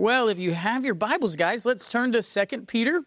[0.00, 3.02] Well, if you have your Bibles, guys, let's turn to Second Peter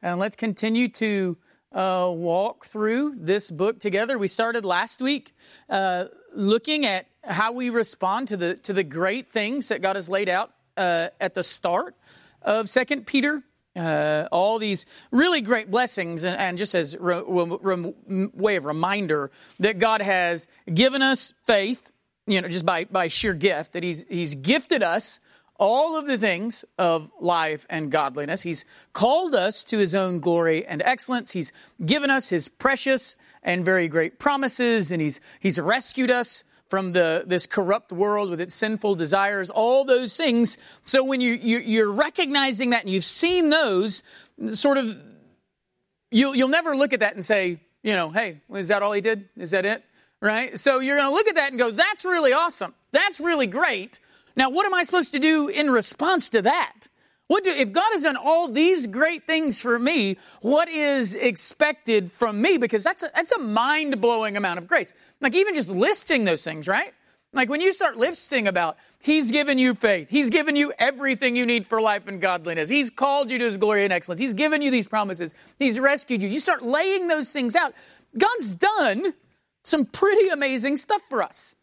[0.00, 1.36] and let's continue to
[1.70, 4.16] uh, walk through this book together.
[4.16, 5.34] We started last week
[5.68, 10.08] uh, looking at how we respond to the to the great things that God has
[10.08, 11.94] laid out uh, at the start
[12.40, 13.42] of Second Peter.
[13.76, 18.64] Uh, all these really great blessings, and, and just as re, re, re, way of
[18.64, 21.92] reminder that God has given us faith,
[22.26, 25.20] you know, just by by sheer gift that He's He's gifted us
[25.58, 28.42] all of the things of life and godliness.
[28.42, 31.32] He's called us to his own glory and excellence.
[31.32, 31.52] He's
[31.84, 37.24] given us his precious and very great promises, and he's, he's rescued us from the,
[37.26, 40.58] this corrupt world with its sinful desires, all those things.
[40.84, 44.02] So when you, you, you're recognizing that and you've seen those,
[44.52, 44.96] sort of,
[46.10, 49.00] you'll, you'll never look at that and say, you know, hey, is that all he
[49.00, 49.28] did?
[49.36, 49.82] Is that it?
[50.20, 50.58] Right?
[50.58, 52.74] So you're going to look at that and go, that's really awesome.
[52.92, 54.00] That's really great.
[54.38, 56.86] Now, what am I supposed to do in response to that?
[57.26, 62.12] What do, if God has done all these great things for me, what is expected
[62.12, 62.56] from me?
[62.56, 64.94] Because that's a, that's a mind blowing amount of grace.
[65.20, 66.94] Like even just listing those things, right?
[67.32, 70.08] Like when you start listing about, He's given you faith.
[70.08, 72.68] He's given you everything you need for life and godliness.
[72.68, 74.20] He's called you to His glory and excellence.
[74.20, 75.34] He's given you these promises.
[75.58, 76.28] He's rescued you.
[76.28, 77.74] You start laying those things out.
[78.16, 79.14] God's done
[79.64, 81.56] some pretty amazing stuff for us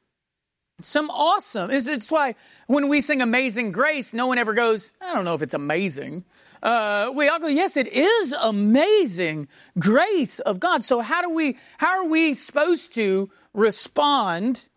[0.81, 1.69] some awesome.
[1.71, 2.35] It's, why
[2.67, 6.25] when we sing Amazing Grace, no one ever goes, I don't know if it's amazing.
[6.61, 10.83] Uh, we all go, yes, it is amazing grace of God.
[10.83, 14.67] So how do we, how are we supposed to respond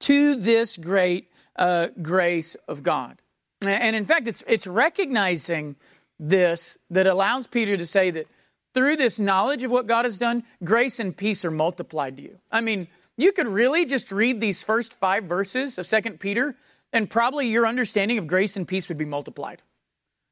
[0.00, 3.18] to this great uh, grace of God?
[3.62, 5.76] And in fact, it's, it's recognizing
[6.18, 8.26] this that allows Peter to say that
[8.72, 12.38] through this knowledge of what God has done, grace and peace are multiplied to you.
[12.50, 16.56] I mean, you could really just read these first five verses of Second Peter,
[16.92, 19.62] and probably your understanding of grace and peace would be multiplied.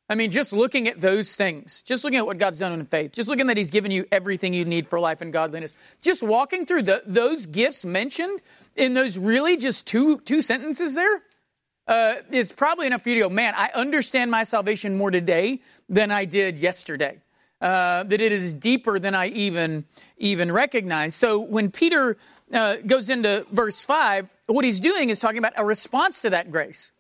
[0.09, 3.13] I mean, just looking at those things, just looking at what God's done in faith,
[3.13, 6.67] just looking that He's given you everything you need for life and godliness, just walking
[6.67, 8.41] through the, those gifts mentioned
[8.77, 11.23] in those really just two, two sentences there
[11.87, 15.61] uh, is probably enough for you to go, man, I understand my salvation more today
[15.89, 17.21] than I did yesterday.
[17.61, 19.85] Uh, that it is deeper than I even
[20.19, 21.15] even recognize.
[21.15, 22.17] So when Peter
[22.53, 26.51] uh, goes into verse 5, what he's doing is talking about a response to that
[26.51, 26.93] grace.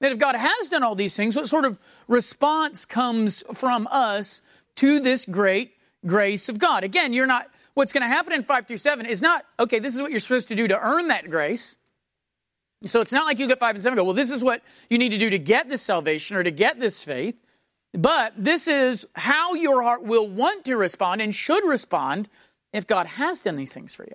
[0.00, 4.42] That if God has done all these things, what sort of response comes from us
[4.76, 5.72] to this great
[6.04, 6.84] grace of God?
[6.84, 9.94] Again, you're not, what's going to happen in 5 through 7 is not, okay, this
[9.94, 11.76] is what you're supposed to do to earn that grace.
[12.84, 14.98] So it's not like you get 5 and 7 go, well, this is what you
[14.98, 17.36] need to do to get this salvation or to get this faith.
[17.92, 22.28] But this is how your heart will want to respond and should respond
[22.72, 24.14] if God has done these things for you.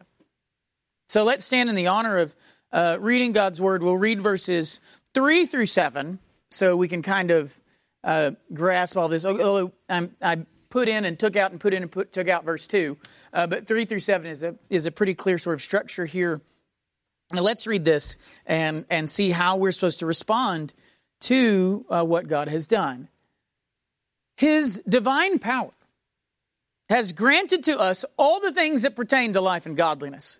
[1.07, 2.35] So let's stand in the honor of
[2.71, 3.81] uh, reading God's word.
[3.81, 4.81] We'll read verses
[5.13, 6.19] 3 through 7
[6.51, 7.57] so we can kind of
[8.03, 9.25] uh, grasp all this.
[9.25, 12.43] Although I'm, i put in and took out and put in and put, took out
[12.43, 12.97] verse 2,
[13.31, 16.41] uh, but 3 through 7 is a, is a pretty clear sort of structure here.
[17.31, 20.73] Now let's read this and, and see how we're supposed to respond
[21.21, 23.07] to uh, what God has done.
[24.35, 25.71] His divine power
[26.89, 30.39] has granted to us all the things that pertain to life and godliness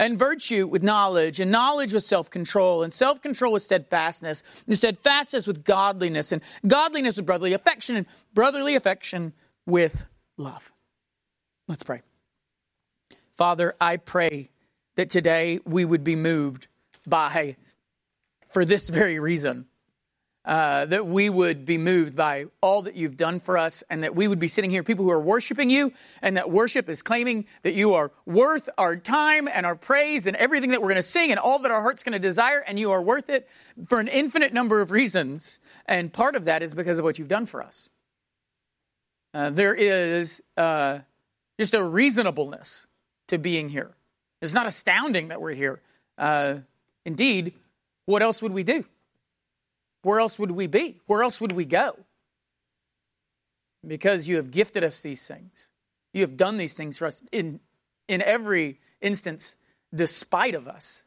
[0.00, 4.76] and virtue with knowledge, and knowledge with self control, and self control with steadfastness, and
[4.76, 9.34] steadfastness with godliness, and godliness with brotherly affection, and brotherly affection
[9.66, 10.06] with
[10.38, 10.72] love.
[11.68, 12.00] Let's pray.
[13.36, 14.48] Father, I pray
[14.96, 16.66] that today we would be moved
[17.06, 17.56] by,
[18.48, 19.66] for this very reason,
[20.50, 24.16] uh, that we would be moved by all that you've done for us, and that
[24.16, 27.46] we would be sitting here, people who are worshiping you, and that worship is claiming
[27.62, 31.02] that you are worth our time and our praise and everything that we're going to
[31.04, 33.48] sing and all that our heart's going to desire, and you are worth it
[33.86, 35.60] for an infinite number of reasons.
[35.86, 37.88] And part of that is because of what you've done for us.
[39.32, 40.98] Uh, there is uh,
[41.60, 42.88] just a reasonableness
[43.28, 43.92] to being here.
[44.42, 45.80] It's not astounding that we're here.
[46.18, 46.56] Uh,
[47.06, 47.52] indeed,
[48.06, 48.84] what else would we do?
[50.02, 51.00] Where else would we be?
[51.06, 51.98] Where else would we go?
[53.86, 55.70] Because you have gifted us these things.
[56.12, 57.60] You have done these things for us in,
[58.08, 59.56] in every instance,
[59.94, 61.04] despite of us.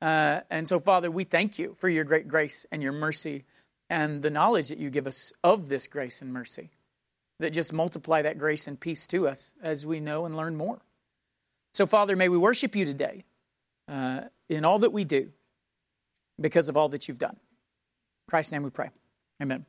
[0.00, 3.44] Uh, and so, Father, we thank you for your great grace and your mercy
[3.88, 6.70] and the knowledge that you give us of this grace and mercy.
[7.38, 10.80] that just multiply that grace and peace to us as we know and learn more.
[11.74, 13.24] So, Father, may we worship you today
[13.88, 15.32] uh, in all that we do
[16.40, 17.36] because of all that you've done.
[17.36, 18.90] In Christ's name we pray.
[19.40, 19.66] Amen.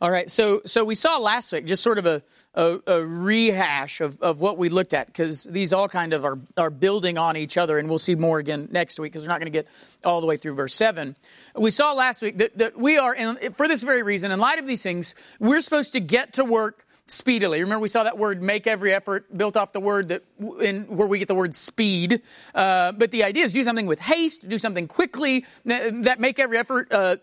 [0.00, 2.22] All right, so so we saw last week just sort of a,
[2.54, 6.38] a, a rehash of, of what we looked at because these all kind of are,
[6.56, 9.40] are building on each other, and we'll see more again next week because we're not
[9.40, 9.66] going to get
[10.04, 11.16] all the way through verse 7.
[11.54, 14.58] We saw last week that, that we are, in, for this very reason, in light
[14.58, 17.60] of these things, we're supposed to get to work speedily.
[17.60, 20.24] Remember, we saw that word make every effort built off the word that
[20.60, 22.22] in where we get the word speed.
[22.54, 26.58] Uh, but the idea is do something with haste, do something quickly, that make every
[26.58, 27.16] effort, uh,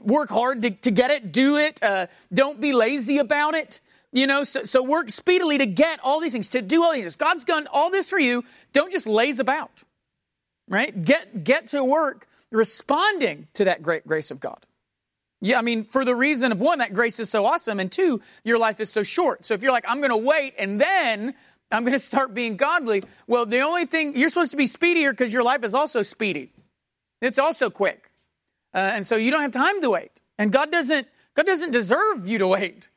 [0.00, 1.82] work hard to, to, get it, do it.
[1.82, 3.80] Uh, don't be lazy about it.
[4.12, 7.02] You know, so, so work speedily to get all these things, to do all these
[7.02, 7.16] things.
[7.16, 8.44] God's done all this for you.
[8.72, 9.82] Don't just laze about,
[10.68, 11.04] right?
[11.04, 14.64] Get, get to work responding to that great grace of God.
[15.44, 18.22] Yeah, I mean, for the reason of one, that grace is so awesome, and two,
[18.44, 19.44] your life is so short.
[19.44, 21.34] So if you're like, I'm going to wait and then
[21.70, 25.12] I'm going to start being godly, well, the only thing, you're supposed to be speedier
[25.12, 26.50] because your life is also speedy.
[27.20, 28.10] It's also quick.
[28.72, 30.22] Uh, and so you don't have time to wait.
[30.38, 32.88] And God doesn't, God doesn't deserve you to wait.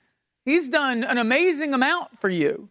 [0.45, 2.69] He's done an amazing amount for you.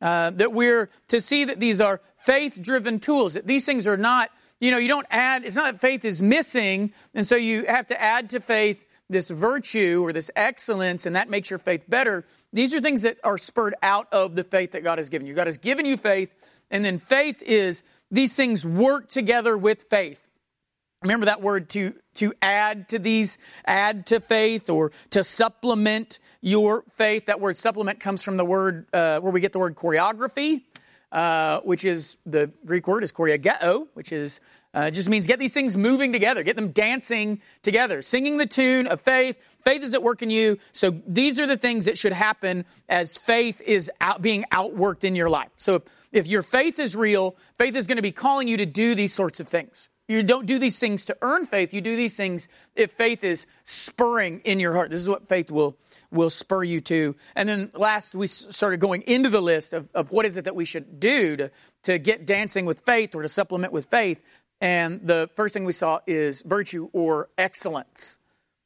[0.00, 3.98] Uh, that we're to see that these are faith driven tools, that these things are
[3.98, 4.30] not,
[4.60, 7.86] you know, you don't add, it's not that faith is missing, and so you have
[7.86, 12.24] to add to faith this virtue or this excellence, and that makes your faith better.
[12.52, 15.34] These are things that are spurred out of the faith that God has given you.
[15.34, 16.34] God has given you faith,
[16.70, 20.28] and then faith is these things work together with faith.
[21.02, 23.36] Remember that word to, to add to these,
[23.66, 27.26] add to faith or to supplement your faith.
[27.26, 30.62] That word supplement comes from the word uh, where we get the word choreography,
[31.12, 34.40] uh, which is the Greek word is choreageo, which is
[34.74, 38.46] uh, it just means get these things moving together, get them dancing together, singing the
[38.46, 39.38] tune of faith.
[39.62, 40.58] Faith is at work in you.
[40.72, 45.14] So these are the things that should happen as faith is out, being outworked in
[45.14, 45.50] your life.
[45.56, 45.82] So if,
[46.12, 49.14] if your faith is real, faith is going to be calling you to do these
[49.14, 49.88] sorts of things.
[50.06, 51.72] You don't do these things to earn faith.
[51.72, 54.90] You do these things if faith is spurring in your heart.
[54.90, 55.78] This is what faith will,
[56.10, 57.16] will spur you to.
[57.34, 60.54] And then last, we started going into the list of, of what is it that
[60.54, 61.50] we should do to,
[61.84, 64.20] to get dancing with faith or to supplement with faith.
[64.64, 68.16] And the first thing we saw is virtue or excellence,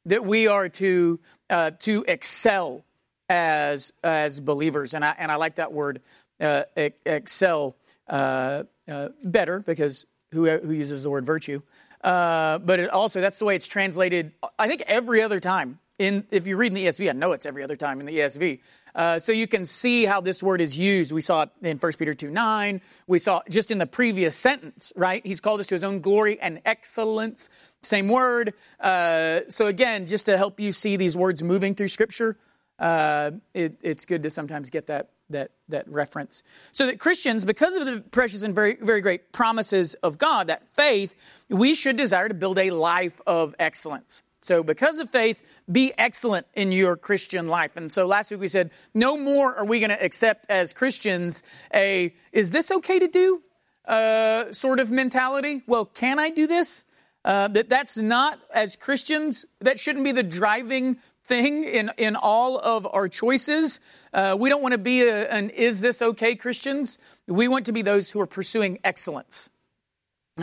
[0.05, 1.19] that we are to,
[1.49, 2.85] uh, to excel
[3.27, 4.93] as, as believers.
[4.93, 5.99] And I, and I like that word,
[6.39, 6.63] uh,
[7.05, 7.75] excel,
[8.07, 11.61] uh, uh, better because who, who uses the word virtue?
[12.01, 15.79] Uh, but it also, that's the way it's translated, I think, every other time.
[15.97, 18.19] In, if you read in the ESV, I know it's every other time in the
[18.19, 18.61] ESV.
[18.95, 21.11] Uh, so you can see how this word is used.
[21.11, 22.81] We saw it in 1 Peter 2 9.
[23.07, 25.25] We saw just in the previous sentence, right?
[25.25, 27.49] He's called us to his own glory and excellence.
[27.81, 28.53] Same word.
[28.79, 32.37] Uh, so again, just to help you see these words moving through Scripture,
[32.79, 36.43] uh, it, it's good to sometimes get that, that, that reference.
[36.71, 40.67] So that Christians, because of the precious and very, very great promises of God, that
[40.75, 41.15] faith,
[41.49, 44.23] we should desire to build a life of excellence.
[44.41, 47.75] So, because of faith, be excellent in your Christian life.
[47.75, 51.43] And so last week we said, no more are we going to accept as Christians
[51.73, 53.41] a, is this okay to do?
[53.85, 55.61] Uh, sort of mentality.
[55.67, 56.85] Well, can I do this?
[57.25, 59.45] Uh, that that's not as Christians.
[59.59, 63.81] That shouldn't be the driving thing in in all of our choices.
[64.13, 66.97] Uh, we don't want to be a, an "is this okay" Christians.
[67.27, 69.49] We want to be those who are pursuing excellence.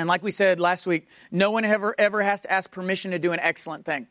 [0.00, 3.18] And like we said last week, no one ever, ever has to ask permission to
[3.18, 4.06] do an excellent thing.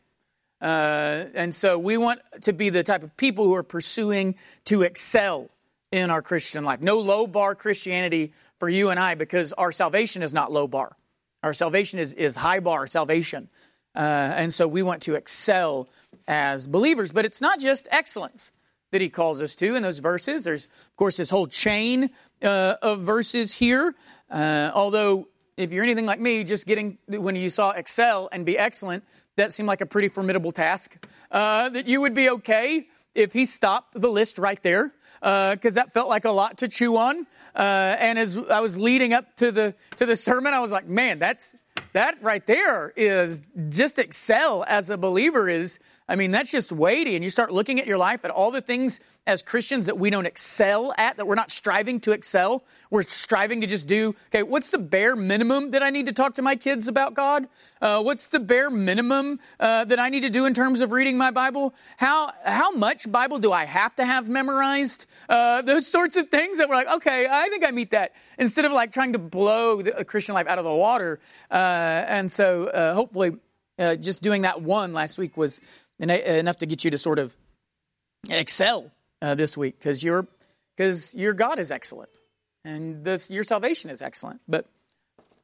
[0.60, 4.82] Uh, and so we want to be the type of people who are pursuing to
[4.82, 5.48] excel
[5.92, 6.80] in our Christian life.
[6.80, 10.96] No low bar Christianity for you and I because our salvation is not low bar.
[11.42, 13.48] Our salvation is, is high bar salvation.
[13.94, 15.88] Uh, and so we want to excel
[16.26, 17.12] as believers.
[17.12, 18.52] But it's not just excellence
[18.92, 20.44] that he calls us to in those verses.
[20.44, 22.10] There's, of course, this whole chain
[22.42, 23.94] uh, of verses here.
[24.30, 28.58] Uh, although if you're anything like me, just getting when you saw excel and be
[28.58, 29.04] excellent,
[29.36, 30.96] that seemed like a pretty formidable task.
[31.30, 35.82] Uh, that you would be okay if he stopped the list right there, because uh,
[35.82, 37.26] that felt like a lot to chew on.
[37.54, 40.88] Uh, and as I was leading up to the to the sermon, I was like,
[40.88, 41.56] man, that's
[41.92, 47.16] that right there is just excel as a believer is I mean, that's just weighty.
[47.16, 50.08] And you start looking at your life at all the things as Christians that we
[50.08, 52.62] don't excel at, that we're not striving to excel.
[52.90, 56.36] We're striving to just do, okay, what's the bare minimum that I need to talk
[56.36, 57.48] to my kids about God?
[57.82, 61.18] Uh, what's the bare minimum uh, that I need to do in terms of reading
[61.18, 61.74] my Bible?
[61.96, 65.06] How, how much Bible do I have to have memorized?
[65.28, 68.12] Uh, those sorts of things that we're like, okay, I think I meet that.
[68.38, 71.18] Instead of like trying to blow the Christian life out of the water.
[71.50, 73.32] Uh, and so uh, hopefully
[73.78, 75.60] uh, just doing that one last week was
[75.98, 77.34] enough to get you to sort of
[78.30, 78.90] excel
[79.22, 80.26] uh, this week because your
[80.76, 82.10] because your God is excellent
[82.64, 84.40] and this your salvation is excellent.
[84.48, 84.66] But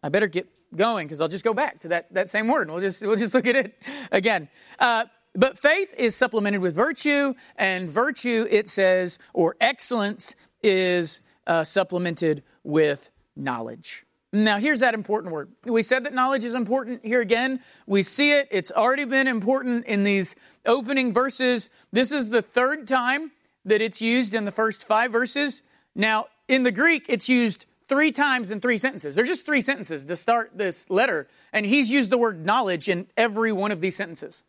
[0.02, 2.62] I better get going because I'll just go back to that that same word.
[2.62, 3.78] And we'll just we'll just look at it
[4.12, 4.49] again.
[4.78, 5.04] Uh,
[5.35, 12.42] but faith is supplemented with virtue, and virtue it says or excellence is uh, supplemented
[12.64, 14.04] with knowledge.
[14.32, 15.50] Now, here's that important word.
[15.64, 17.04] We said that knowledge is important.
[17.04, 18.48] Here again, we see it.
[18.50, 21.68] It's already been important in these opening verses.
[21.92, 23.32] This is the third time
[23.66, 25.62] that it's used in the first five verses.
[25.94, 29.14] Now, in the Greek, it's used three times in three sentences.
[29.14, 31.28] They're just three sentences to start this letter.
[31.52, 34.44] And he's used the word knowledge in every one of these sentences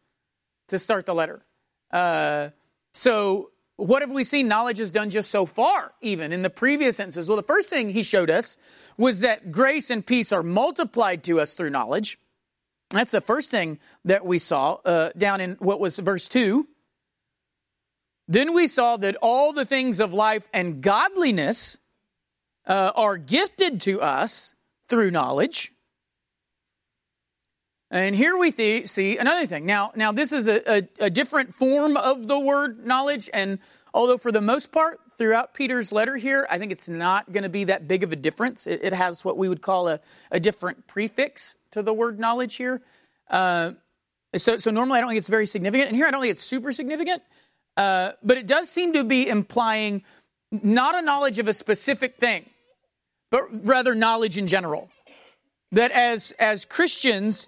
[0.69, 1.41] to start the letter.
[1.91, 2.49] Uh,
[2.93, 6.97] so what have we seen knowledge has done just so far, even in the previous
[6.97, 7.27] sentences?
[7.27, 8.55] Well, the first thing he showed us
[8.97, 12.19] was that grace and peace are multiplied to us through knowledge.
[12.91, 16.67] That's the first thing that we saw uh, down in what was verse 2.
[18.27, 21.79] Then we saw that all the things of life and godliness
[22.65, 24.55] uh, are gifted to us
[24.87, 25.72] through knowledge.
[27.93, 29.67] And here we th- see another thing.
[29.67, 33.59] Now, now this is a, a, a, different form of the word knowledge, and
[33.93, 37.50] although for the most part throughout Peter's letter here, I think it's not going to
[37.50, 38.65] be that big of a difference.
[38.65, 40.00] It, it, has what we would call a,
[40.31, 42.81] a different prefix to the word knowledge here.
[43.29, 43.73] Uh,
[44.35, 46.43] so, so normally I don't think it's very significant, and here I don't think it's
[46.43, 47.21] super significant.
[47.77, 50.01] Uh, but it does seem to be implying
[50.51, 52.50] not a knowledge of a specific thing,
[53.29, 54.89] but rather knowledge in general.
[55.71, 57.47] That as as Christians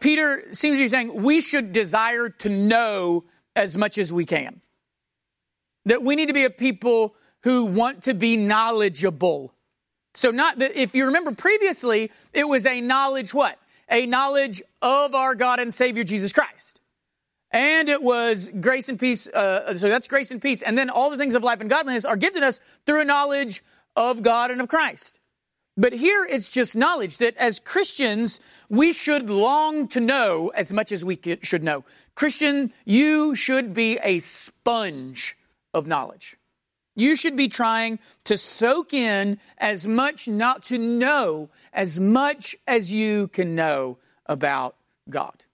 [0.00, 3.24] Peter seems to be saying we should desire to know
[3.56, 4.60] as much as we can.
[5.86, 9.54] That we need to be a people who want to be knowledgeable.
[10.14, 13.58] So, not that if you remember previously, it was a knowledge what?
[13.90, 16.80] A knowledge of our God and Savior Jesus Christ.
[17.50, 19.28] And it was grace and peace.
[19.28, 20.62] Uh, so that's grace and peace.
[20.62, 23.62] And then all the things of life and godliness are gifted us through a knowledge
[23.94, 25.20] of God and of Christ.
[25.76, 28.38] But here it's just knowledge that as Christians,
[28.68, 31.84] we should long to know as much as we should know.
[32.14, 35.36] Christian, you should be a sponge
[35.72, 36.36] of knowledge.
[36.94, 42.92] You should be trying to soak in as much, not to know as much as
[42.92, 44.76] you can know about
[45.10, 45.44] God.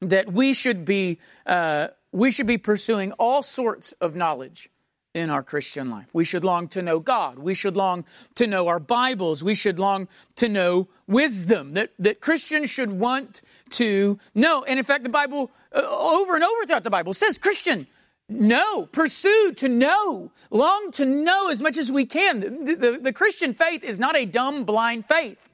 [0.00, 4.70] That we should be, uh, we should be pursuing all sorts of knowledge
[5.18, 6.06] in our Christian life.
[6.12, 7.38] We should long to know God.
[7.38, 8.04] We should long
[8.36, 9.42] to know our Bibles.
[9.42, 14.64] We should long to know wisdom that, that Christians should want to know.
[14.64, 17.86] And in fact, the Bible, uh, over and over throughout the Bible, says, Christian,
[18.28, 22.40] know, pursue to know, long to know as much as we can.
[22.40, 25.48] The, the, the Christian faith is not a dumb, blind faith.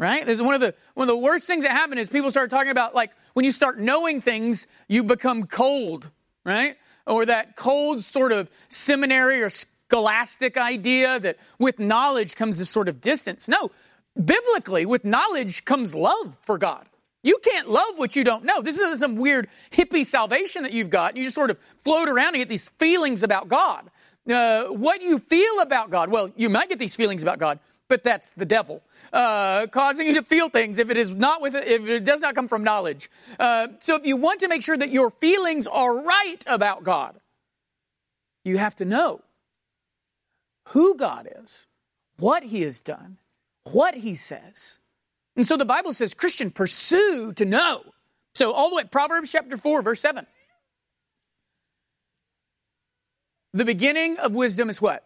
[0.00, 0.24] Right?
[0.24, 2.70] There's one of the one of the worst things that happen is people start talking
[2.70, 6.08] about like when you start knowing things, you become cold,
[6.44, 6.76] right?
[7.08, 12.88] Or that cold sort of seminary or scholastic idea that with knowledge comes this sort
[12.88, 13.48] of distance.
[13.48, 13.70] No,
[14.22, 16.86] biblically, with knowledge comes love for God.
[17.22, 18.62] You can't love what you don't know.
[18.62, 21.16] This isn't some weird hippie salvation that you've got.
[21.16, 23.90] You just sort of float around and get these feelings about God.
[24.30, 28.04] Uh, what you feel about God, well, you might get these feelings about God, but
[28.04, 31.88] that's the devil uh, causing you to feel things if it is not with if
[31.88, 33.10] it does not come from knowledge.
[33.38, 37.18] Uh, so if you want to make sure that your feelings are right about God,
[38.44, 39.22] you have to know
[40.68, 41.66] who God is,
[42.18, 43.18] what He has done,
[43.64, 44.78] what He says.
[45.36, 47.82] And so the Bible says, Christian, pursue to know.
[48.34, 50.26] So all the way, Proverbs chapter 4, verse 7.
[53.54, 55.04] The beginning of wisdom is what?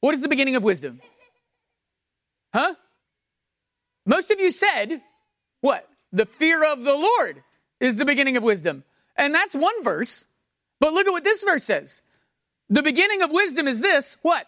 [0.00, 1.00] What is the beginning of wisdom?
[2.52, 2.74] Huh?
[4.06, 5.00] Most of you said,
[5.60, 5.88] what?
[6.12, 7.42] The fear of the Lord
[7.80, 8.84] is the beginning of wisdom.
[9.16, 10.26] And that's one verse.
[10.80, 12.02] But look at what this verse says.
[12.68, 14.46] The beginning of wisdom is this what?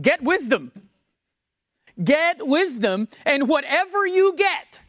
[0.00, 0.72] Get wisdom.
[2.02, 4.82] Get wisdom, and whatever you get,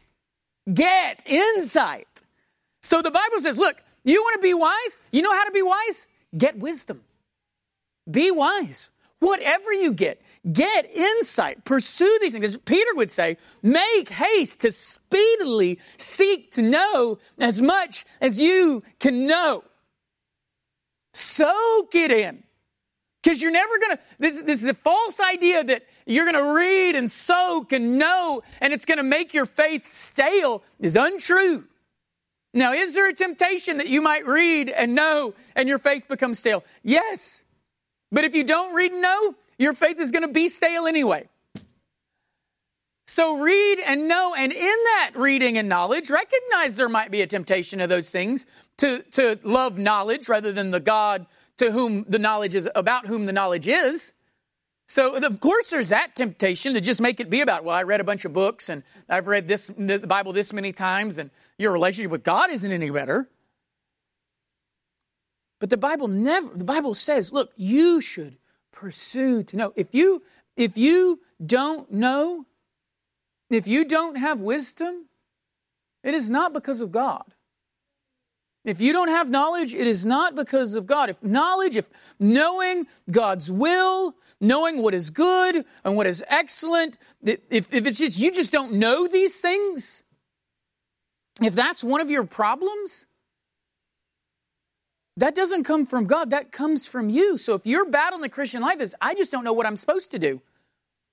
[0.74, 2.22] get insight.
[2.82, 5.00] So the Bible says, look, you want to be wise?
[5.14, 6.08] You know how to be wise?
[6.38, 7.02] Get wisdom.
[8.10, 8.92] Be wise.
[9.20, 10.22] Whatever you get,
[10.52, 12.46] get insight, pursue these things.
[12.46, 18.84] As Peter would say, make haste to speedily seek to know as much as you
[19.00, 19.64] can know.
[21.14, 22.44] Soak it in.
[23.24, 26.54] Because you're never going to, this, this is a false idea that you're going to
[26.54, 31.66] read and soak and know and it's going to make your faith stale is untrue.
[32.54, 36.40] Now, is there a temptation that you might read and know and your faith becomes
[36.40, 36.64] stale?
[36.84, 37.44] Yes.
[38.12, 41.28] But if you don't read and know, your faith is going to be stale anyway.
[43.10, 47.28] So read and know, and in that reading and knowledge, recognize there might be a
[47.28, 48.46] temptation of those things
[48.78, 51.26] to, to love knowledge rather than the God
[51.58, 54.14] to whom the knowledge is, about whom the knowledge is.
[54.88, 58.00] So, of course, there's that temptation to just make it be about, well, I read
[58.00, 61.72] a bunch of books and I've read this, the Bible this many times and your
[61.72, 63.30] relationship with God isn't any better.
[65.60, 68.38] But the Bible never, the Bible says, look, you should
[68.72, 69.74] pursue to know.
[69.76, 70.24] If you,
[70.56, 72.46] if you don't know,
[73.50, 75.08] if you don't have wisdom,
[76.04, 77.34] it is not because of God.
[78.68, 81.10] If you don't have knowledge, it is not because of God.
[81.10, 87.40] If knowledge, if knowing God's will, knowing what is good and what is excellent, if,
[87.50, 90.04] if it's just you just don't know these things,
[91.42, 93.07] if that's one of your problems,
[95.18, 97.38] that doesn't come from God, that comes from you.
[97.38, 99.78] So if your battle in the Christian life is, I just don't know what I'm
[99.78, 100.42] supposed to do,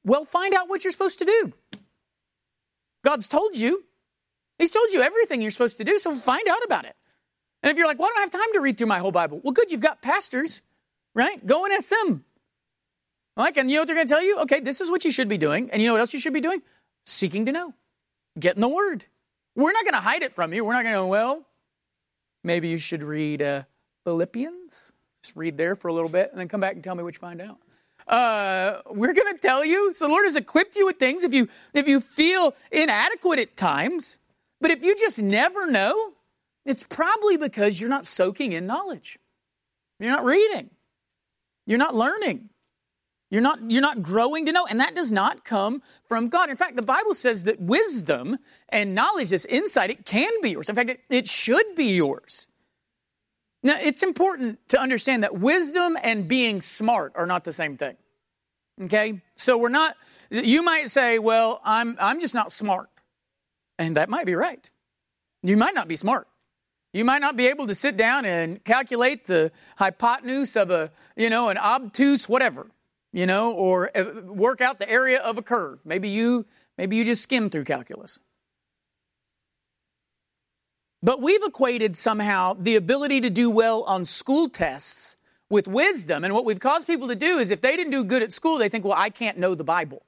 [0.04, 1.52] well, find out what you're supposed to do.
[3.02, 3.84] God's told you.
[4.58, 6.94] He's told you everything you're supposed to do, so find out about it.
[7.62, 9.40] And if you're like, well, I don't have time to read through my whole Bible.
[9.42, 10.60] Well, good, you've got pastors,
[11.14, 11.44] right?
[11.44, 12.24] Go and ask them.
[13.36, 14.38] Like, and you know what they're going to tell you?
[14.40, 15.70] Okay, this is what you should be doing.
[15.70, 16.62] And you know what else you should be doing?
[17.04, 17.74] Seeking to know.
[18.38, 19.06] getting the Word.
[19.56, 20.64] We're not going to hide it from you.
[20.64, 21.46] We're not going to, well,
[22.42, 23.62] maybe you should read uh,
[24.04, 24.92] Philippians.
[25.22, 27.14] Just read there for a little bit and then come back and tell me what
[27.14, 27.58] you find out.
[28.06, 29.92] Uh, we're going to tell you.
[29.94, 33.56] So the Lord has equipped you with things if you if you feel inadequate at
[33.56, 34.18] times.
[34.60, 36.12] But if you just never know,
[36.64, 39.18] it's probably because you're not soaking in knowledge.
[39.98, 40.70] You're not reading.
[41.66, 42.50] You're not learning.
[43.30, 44.66] You're not, you're not growing to know.
[44.66, 46.50] And that does not come from God.
[46.50, 50.68] In fact, the Bible says that wisdom and knowledge, this insight, it can be yours.
[50.68, 52.48] In fact, it, it should be yours.
[53.64, 57.96] Now, it's important to understand that wisdom and being smart are not the same thing.
[58.82, 59.22] Okay?
[59.38, 59.96] So we're not,
[60.30, 62.90] you might say, well, I'm, I'm just not smart.
[63.78, 64.70] And that might be right.
[65.42, 66.28] You might not be smart.
[66.92, 71.30] You might not be able to sit down and calculate the hypotenuse of a, you
[71.30, 72.70] know, an obtuse whatever,
[73.12, 75.84] you know, or uh, work out the area of a curve.
[75.86, 76.44] Maybe you,
[76.76, 78.20] maybe you just skim through calculus.
[81.04, 85.18] But we've equated somehow the ability to do well on school tests
[85.50, 86.24] with wisdom.
[86.24, 88.56] And what we've caused people to do is if they didn't do good at school,
[88.56, 90.02] they think, well, I can't know the Bible.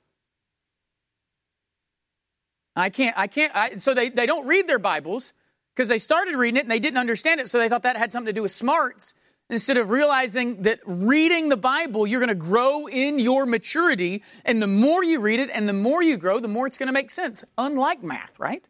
[2.74, 5.34] I can't, I can't, I, so they, they don't read their Bibles
[5.74, 8.10] because they started reading it and they didn't understand it, so they thought that had
[8.10, 9.12] something to do with smarts.
[9.50, 14.62] Instead of realizing that reading the Bible, you're going to grow in your maturity, and
[14.62, 16.92] the more you read it and the more you grow, the more it's going to
[16.94, 17.44] make sense.
[17.58, 18.64] Unlike math, right?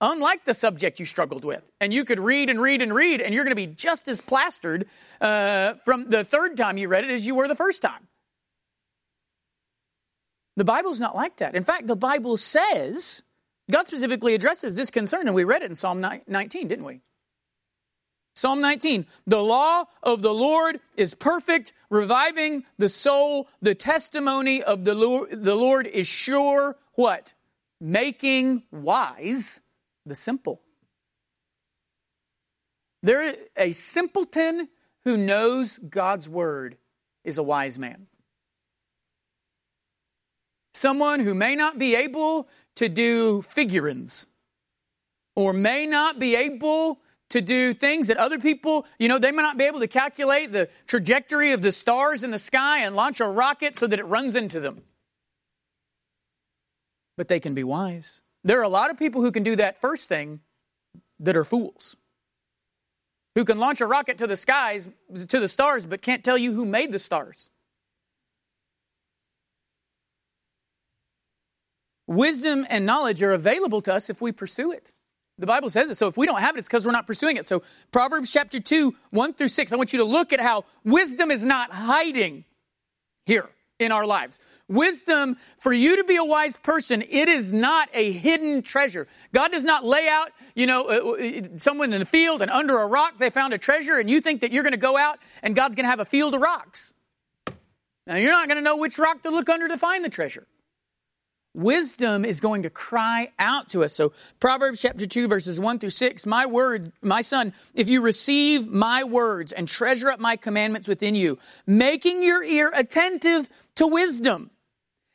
[0.00, 1.62] Unlike the subject you struggled with.
[1.80, 4.20] And you could read and read and read, and you're going to be just as
[4.20, 4.86] plastered
[5.20, 8.08] uh, from the third time you read it as you were the first time.
[10.56, 11.54] The Bible's not like that.
[11.54, 13.24] In fact, the Bible says,
[13.70, 17.00] God specifically addresses this concern, and we read it in Psalm 19, didn't we?
[18.36, 23.48] Psalm 19, the law of the Lord is perfect, reviving the soul.
[23.62, 27.32] The testimony of the Lord, the Lord is sure, what?
[27.80, 29.60] Making wise
[30.06, 30.60] the simple.
[33.02, 34.68] There, a simpleton
[35.04, 36.78] who knows God's word
[37.22, 38.06] is a wise man.
[40.72, 44.26] Someone who may not be able to do figurines
[45.36, 49.42] or may not be able to do things that other people, you know, they may
[49.42, 53.20] not be able to calculate the trajectory of the stars in the sky and launch
[53.20, 54.82] a rocket so that it runs into them.
[57.16, 58.22] But they can be wise.
[58.44, 60.40] There are a lot of people who can do that first thing
[61.18, 61.96] that are fools.
[63.34, 64.88] Who can launch a rocket to the skies,
[65.28, 67.50] to the stars, but can't tell you who made the stars.
[72.06, 74.92] Wisdom and knowledge are available to us if we pursue it.
[75.38, 75.96] The Bible says it.
[75.96, 77.46] So if we don't have it, it's because we're not pursuing it.
[77.46, 81.30] So Proverbs chapter 2, 1 through 6, I want you to look at how wisdom
[81.30, 82.44] is not hiding
[83.24, 83.48] here
[83.84, 84.38] in our lives.
[84.68, 89.06] Wisdom, for you to be a wise person, it is not a hidden treasure.
[89.32, 92.78] God does not lay out, you know, uh, uh, someone in a field and under
[92.78, 95.18] a rock they found a treasure and you think that you're going to go out
[95.42, 96.92] and God's going to have a field of rocks.
[98.06, 100.46] Now you're not going to know which rock to look under to find the treasure.
[101.54, 103.94] Wisdom is going to cry out to us.
[103.94, 108.68] So Proverbs chapter 2 verses 1 through 6, my word, my son, if you receive
[108.68, 114.50] my words and treasure up my commandments within you, making your ear attentive to wisdom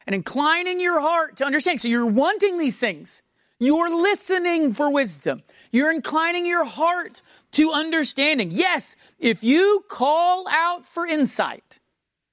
[0.08, 1.82] and inclining your heart to understand.
[1.82, 3.21] So you're wanting these things.
[3.60, 5.43] You're listening for wisdom.
[5.71, 7.21] You're inclining your heart
[7.52, 8.49] to understanding.
[8.52, 11.78] Yes, if you call out for insight,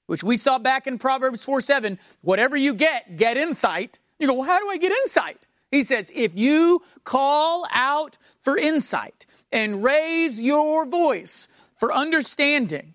[0.07, 1.99] which we saw back in Proverbs 4 7.
[2.23, 3.99] Whatever you get, get insight.
[4.19, 5.47] You go, well, how do I get insight?
[5.71, 12.95] He says, if you call out for insight, and raise your voice for understanding,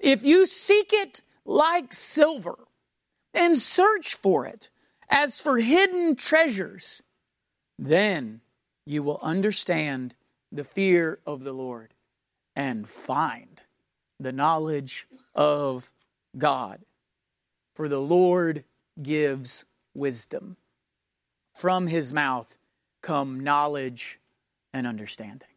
[0.00, 2.56] if you seek it like silver
[3.34, 4.70] and search for it
[5.08, 7.02] as for hidden treasures,
[7.78, 8.40] then
[8.86, 10.14] you will understand
[10.50, 11.94] the fear of the Lord
[12.54, 13.62] and find
[14.18, 15.90] the knowledge of
[16.38, 16.80] God.
[17.74, 18.64] For the Lord
[19.00, 20.56] gives wisdom.
[21.54, 22.56] From his mouth
[23.02, 24.18] come knowledge
[24.72, 25.48] and understanding.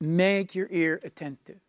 [0.00, 1.60] Make your ear attentive.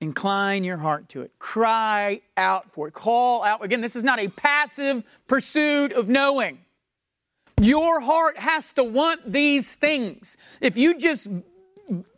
[0.00, 1.32] Incline your heart to it.
[1.38, 2.94] Cry out for it.
[2.94, 3.64] Call out.
[3.64, 6.58] Again, this is not a passive pursuit of knowing.
[7.60, 10.36] Your heart has to want these things.
[10.60, 11.28] If you just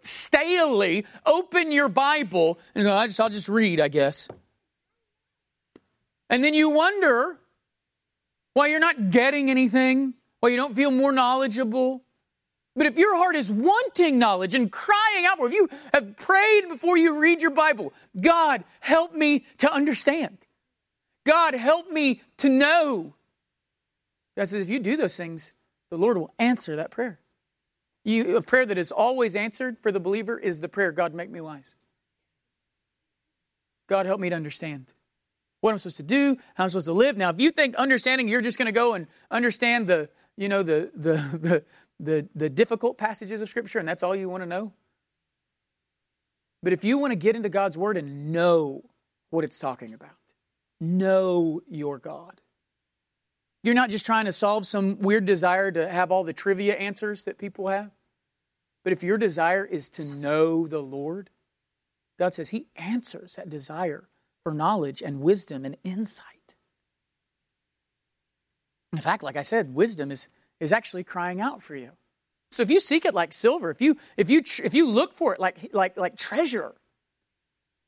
[0.03, 4.29] stalely open your Bible and go, I just, I'll just read, I guess.
[6.29, 7.39] And then you wonder
[8.55, 12.03] why you're not getting anything, why you don't feel more knowledgeable.
[12.75, 16.69] But if your heart is wanting knowledge and crying out for, if you have prayed
[16.69, 20.39] before you read your Bible, God, help me to understand.
[21.25, 23.15] God, help me to know.
[24.37, 25.53] God says, if you do those things,
[25.91, 27.19] the Lord will answer that prayer.
[28.07, 31.29] You, a prayer that is always answered for the believer is the prayer, God, make
[31.29, 31.75] me wise.
[33.89, 34.93] God, help me to understand
[35.61, 37.17] what I'm supposed to do, how I'm supposed to live.
[37.17, 40.63] Now, if you think understanding, you're just going to go and understand the, you know,
[40.63, 41.65] the, the, the,
[41.99, 44.73] the, the difficult passages of Scripture, and that's all you want to know.
[46.63, 48.85] But if you want to get into God's Word and know
[49.31, 50.15] what it's talking about,
[50.81, 52.41] know your God.
[53.67, 57.25] You're not just trying to solve some weird desire to have all the trivia answers
[57.25, 57.91] that people have.
[58.85, 61.31] But if your desire is to know the Lord,
[62.17, 64.09] God says He answers that desire
[64.45, 66.55] for knowledge and wisdom and insight.
[68.93, 70.29] In fact, like I said, wisdom is,
[70.61, 71.91] is actually crying out for you.
[72.53, 75.35] So if you seek it like silver, if you if you if you look for
[75.35, 76.77] it like like like treasure,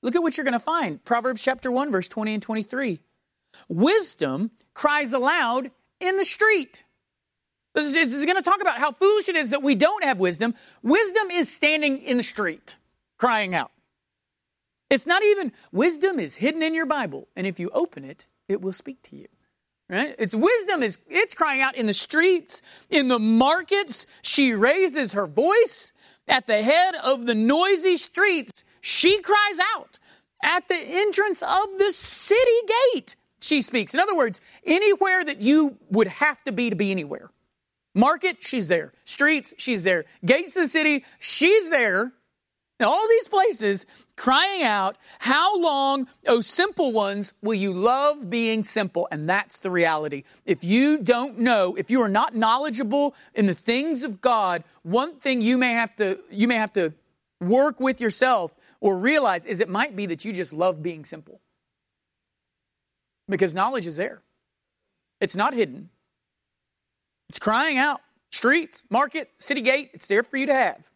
[0.03, 1.05] look at what you're going to find.
[1.05, 2.99] Proverbs chapter 1 verse 20 and 23.
[3.69, 6.85] Wisdom cries aloud in the street.
[7.75, 10.55] This is, going to talk about how foolish it is that we don't have wisdom.
[10.85, 12.77] Wisdom is standing in the street
[13.19, 13.73] crying out.
[14.89, 18.63] It's not even, wisdom is hidden in your Bible, and if you open it, it
[18.63, 19.27] will speak to you.
[19.91, 20.15] Right?
[20.17, 24.07] It's wisdom is it's crying out in the streets, in the markets.
[24.23, 25.93] She raises her voice
[26.29, 28.63] at the head of the noisy streets.
[28.81, 29.99] She cries out
[30.45, 32.61] at the entrance of the city
[32.95, 33.17] gate.
[33.41, 33.95] She speaks.
[33.95, 37.31] In other words, anywhere that you would have to be to be anywhere.
[37.95, 38.93] Market, she's there.
[39.05, 40.05] Streets, she's there.
[40.25, 42.13] Gates of the city, she's there.
[42.81, 49.09] all these places crying out, How long, oh simple ones, will you love being simple?
[49.11, 50.25] And that's the reality.
[50.45, 55.17] If you don't know, if you are not knowledgeable in the things of God, one
[55.17, 56.93] thing you may have to, you may have to
[57.41, 61.41] work with yourself or realize is it might be that you just love being simple.
[63.29, 64.23] Because knowledge is there.
[65.21, 65.91] It's not hidden.
[67.29, 68.01] It's crying out.
[68.31, 70.91] Streets, market, city gate, it's there for you to have.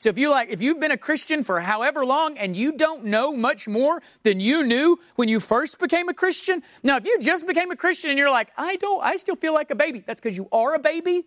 [0.00, 3.04] So if you like, if you've been a Christian for however long and you don't
[3.04, 7.18] know much more than you knew when you first became a Christian, now if you
[7.20, 10.04] just became a Christian and you're like, I don't, I still feel like a baby,
[10.06, 11.24] that's because you are a baby.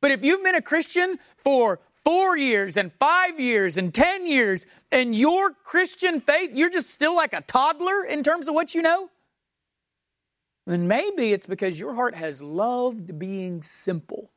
[0.00, 4.66] But if you've been a Christian for four years and five years and ten years
[4.90, 8.82] and your Christian faith, you're just still like a toddler in terms of what you
[8.82, 9.10] know,
[10.70, 14.30] then maybe it's because your heart has loved being simple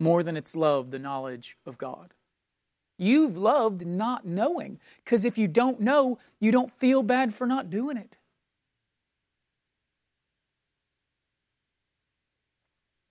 [0.00, 2.12] more than it's loved the knowledge of God.
[2.98, 7.70] You've loved not knowing because if you don't know, you don't feel bad for not
[7.70, 8.16] doing it.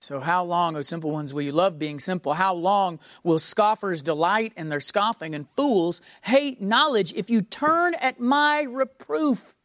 [0.00, 2.34] So, how long, O simple ones, will you love being simple?
[2.34, 7.94] How long will scoffers delight in their scoffing and fools hate knowledge if you turn
[7.94, 9.56] at my reproof?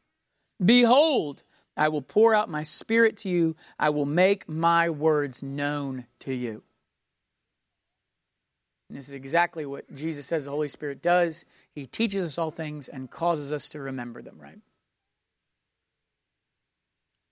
[0.64, 1.44] Behold,
[1.80, 3.56] I will pour out my spirit to you.
[3.80, 6.62] I will make my words known to you.
[8.90, 11.46] And this is exactly what Jesus says the Holy Spirit does.
[11.72, 14.60] He teaches us all things and causes us to remember them, right?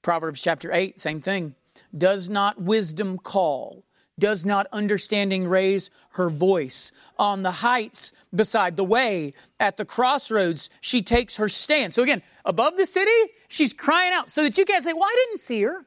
[0.01, 1.55] Proverbs chapter 8, same thing.
[1.95, 3.83] Does not wisdom call?
[4.19, 6.91] Does not understanding raise her voice?
[7.19, 11.93] On the heights beside the way, at the crossroads, she takes her stand.
[11.93, 15.25] So again, above the city, she's crying out so that you can't say, Well, I
[15.27, 15.85] didn't see her.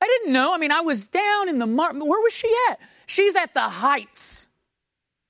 [0.00, 0.54] I didn't know.
[0.54, 1.92] I mean, I was down in the mar.
[1.92, 2.80] Where was she at?
[3.06, 4.48] She's at the heights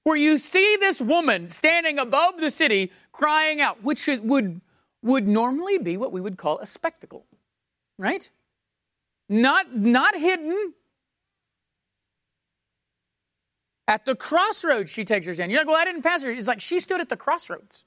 [0.05, 4.61] where you see this woman standing above the city crying out, which would,
[5.03, 7.27] would normally be what we would call a spectacle,
[7.99, 8.31] right?
[9.29, 10.75] Not, not hidden,
[13.91, 15.51] At the crossroads, she takes her stand.
[15.51, 16.31] You're like, well, I didn't pass her.
[16.31, 17.83] It's like she stood at the crossroads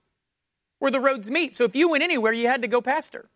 [0.79, 1.55] where the roads meet.
[1.55, 3.29] So if you went anywhere, you had to go past her.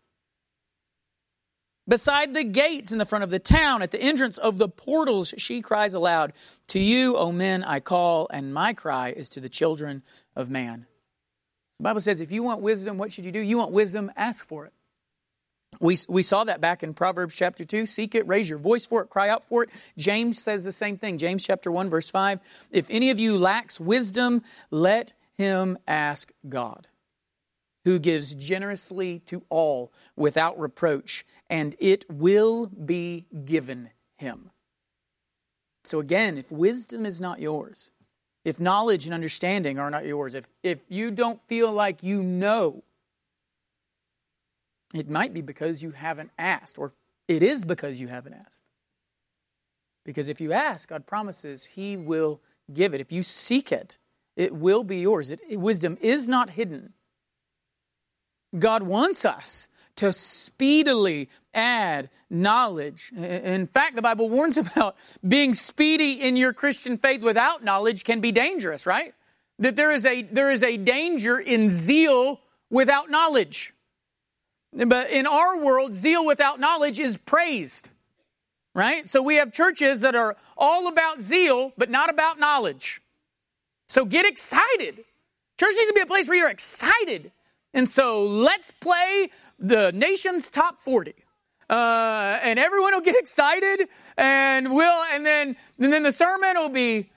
[1.88, 5.32] Beside the gates in the front of the town, at the entrance of the portals,
[5.38, 6.34] she cries aloud,
[6.66, 10.02] To you, O men, I call, and my cry is to the children
[10.36, 10.84] of man.
[11.78, 13.40] The Bible says, if you want wisdom, what should you do?
[13.40, 14.74] You want wisdom, ask for it.
[15.80, 17.86] We, we saw that back in Proverbs chapter 2.
[17.86, 19.70] Seek it, raise your voice for it, cry out for it.
[19.96, 21.18] James says the same thing.
[21.18, 22.40] James chapter 1, verse 5.
[22.70, 26.88] If any of you lacks wisdom, let him ask God,
[27.84, 34.50] who gives generously to all without reproach, and it will be given him.
[35.84, 37.90] So again, if wisdom is not yours,
[38.44, 42.82] if knowledge and understanding are not yours, if, if you don't feel like you know,
[44.94, 46.92] it might be because you haven't asked, or
[47.26, 48.60] it is because you haven't asked.
[50.04, 52.40] Because if you ask, God promises He will
[52.72, 53.00] give it.
[53.00, 53.98] If you seek it,
[54.36, 55.30] it will be yours.
[55.30, 56.94] It, wisdom is not hidden.
[58.58, 63.10] God wants us to speedily add knowledge.
[63.16, 64.96] In fact, the Bible warns about
[65.26, 69.12] being speedy in your Christian faith without knowledge can be dangerous, right?
[69.58, 73.74] That there is a, there is a danger in zeal without knowledge.
[74.72, 77.90] But in our world, zeal without knowledge is praised,
[78.74, 79.08] right?
[79.08, 83.00] So we have churches that are all about zeal, but not about knowledge.
[83.88, 85.04] So get excited.
[85.58, 87.32] Church needs to be a place where you're excited.
[87.72, 91.14] And so let's play the nation's top 40.
[91.70, 96.70] Uh, and everyone will get excited and we'll, and then, and then the sermon will
[96.70, 97.10] be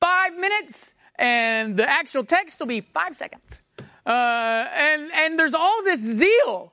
[0.00, 3.60] five minutes and the actual text will be five seconds.
[4.06, 6.72] Uh, and, and there's all this zeal.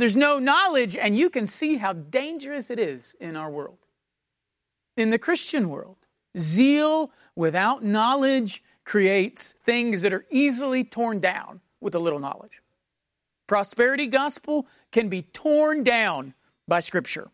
[0.00, 3.78] There's no knowledge, and you can see how dangerous it is in our world.
[4.96, 6.06] In the Christian world,
[6.38, 12.62] zeal without knowledge creates things that are easily torn down with a little knowledge.
[13.46, 16.32] Prosperity gospel can be torn down
[16.66, 17.28] by Scripture.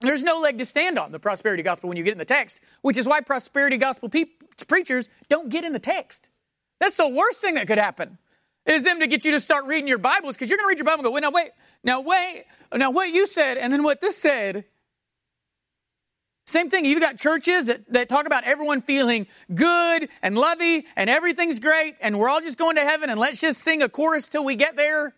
[0.00, 2.60] There's no leg to stand on the prosperity gospel when you get in the text,
[2.82, 4.26] which is why prosperity gospel pe-
[4.68, 6.28] preachers don't get in the text.
[6.80, 8.18] That's the worst thing that could happen
[8.68, 10.78] is them to get you to start reading your Bibles because you're going to read
[10.78, 11.50] your Bible and go, wait, now wait,
[11.82, 14.64] now wait, now what you said and then what this said.
[16.46, 21.10] Same thing, you've got churches that, that talk about everyone feeling good and lovey and
[21.10, 24.28] everything's great and we're all just going to heaven and let's just sing a chorus
[24.28, 25.14] till we get there.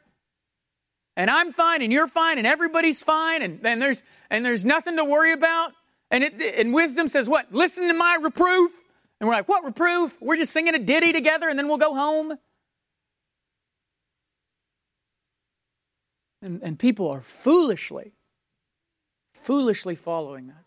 [1.16, 4.96] And I'm fine and you're fine and everybody's fine and, and there's and there's nothing
[4.96, 5.72] to worry about.
[6.10, 7.52] And it and wisdom says what?
[7.52, 8.72] Listen to my reproof.
[9.20, 10.14] And we're like, what reproof?
[10.20, 12.38] We're just singing a ditty together and then we'll go home.
[16.42, 18.12] And, and people are foolishly,
[19.34, 20.64] foolishly following that.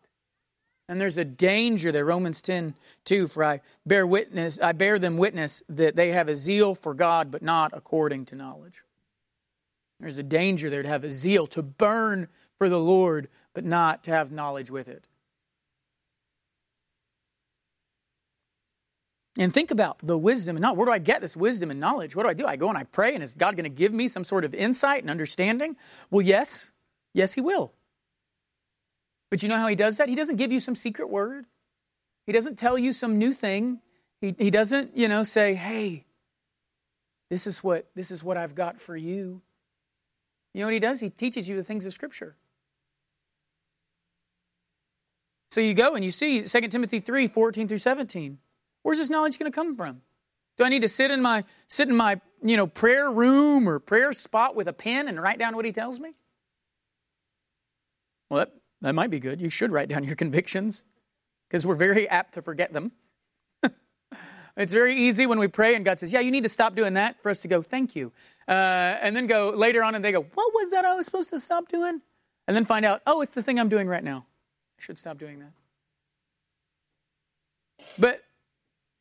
[0.90, 5.18] And there's a danger there, Romans 10 2, for I bear witness, I bear them
[5.18, 8.84] witness that they have a zeal for God, but not according to knowledge.
[10.00, 14.04] There's a danger there to have a zeal, to burn for the Lord, but not
[14.04, 15.08] to have knowledge with it.
[19.38, 22.16] And think about the wisdom and not where do I get this wisdom and knowledge?
[22.16, 22.46] What do I do?
[22.46, 24.54] I go and I pray, and is God going to give me some sort of
[24.54, 25.76] insight and understanding?
[26.12, 26.72] Well, yes.
[27.14, 27.74] Yes, He will.
[29.32, 30.08] But you know how He does that?
[30.10, 31.46] He doesn't give you some secret word,
[32.26, 33.82] He doesn't tell you some new thing.
[34.22, 36.06] He, he doesn't, you know, say, hey,
[37.30, 39.42] this is what this is what I've got for you.
[40.54, 41.00] You know what he does?
[41.00, 42.36] He teaches you the things of Scripture.
[45.52, 48.38] So you go and you see 2 Timothy 3 14 through 17.
[48.84, 50.02] Where's this knowledge going to come from?
[50.58, 53.80] Do I need to sit in my sit in my you know prayer room or
[53.80, 56.14] prayer spot with a pen and write down what he tells me?
[58.30, 59.42] Well, that, that might be good.
[59.42, 60.84] You should write down your convictions
[61.48, 62.92] because we're very apt to forget them.
[64.58, 66.94] it's very easy when we pray and God says, "Yeah, you need to stop doing
[66.94, 68.12] that." For us to go, "Thank you,"
[68.48, 68.52] uh,
[69.02, 71.40] and then go later on and they go, "What was that I was supposed to
[71.40, 72.02] stop doing?"
[72.48, 74.26] And then find out, "Oh, it's the thing I'm doing right now.
[74.78, 75.54] I should stop doing that."
[77.98, 78.24] But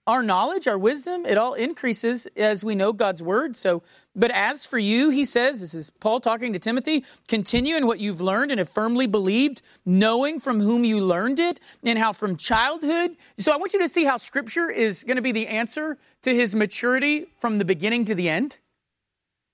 [0.07, 3.57] our knowledge, our wisdom, it all increases as we know God's word.
[3.57, 3.83] So,
[4.17, 8.01] but as for you, he says, this is Paul talking to Timothy, continue in what
[8.01, 12.37] you've learned and have firmly believed, knowing from whom you learned it and how from
[12.37, 13.17] childhood.
[13.39, 16.35] So I want you to see how scripture is going to be the answer to
[16.35, 18.59] his maturity from the beginning to the end.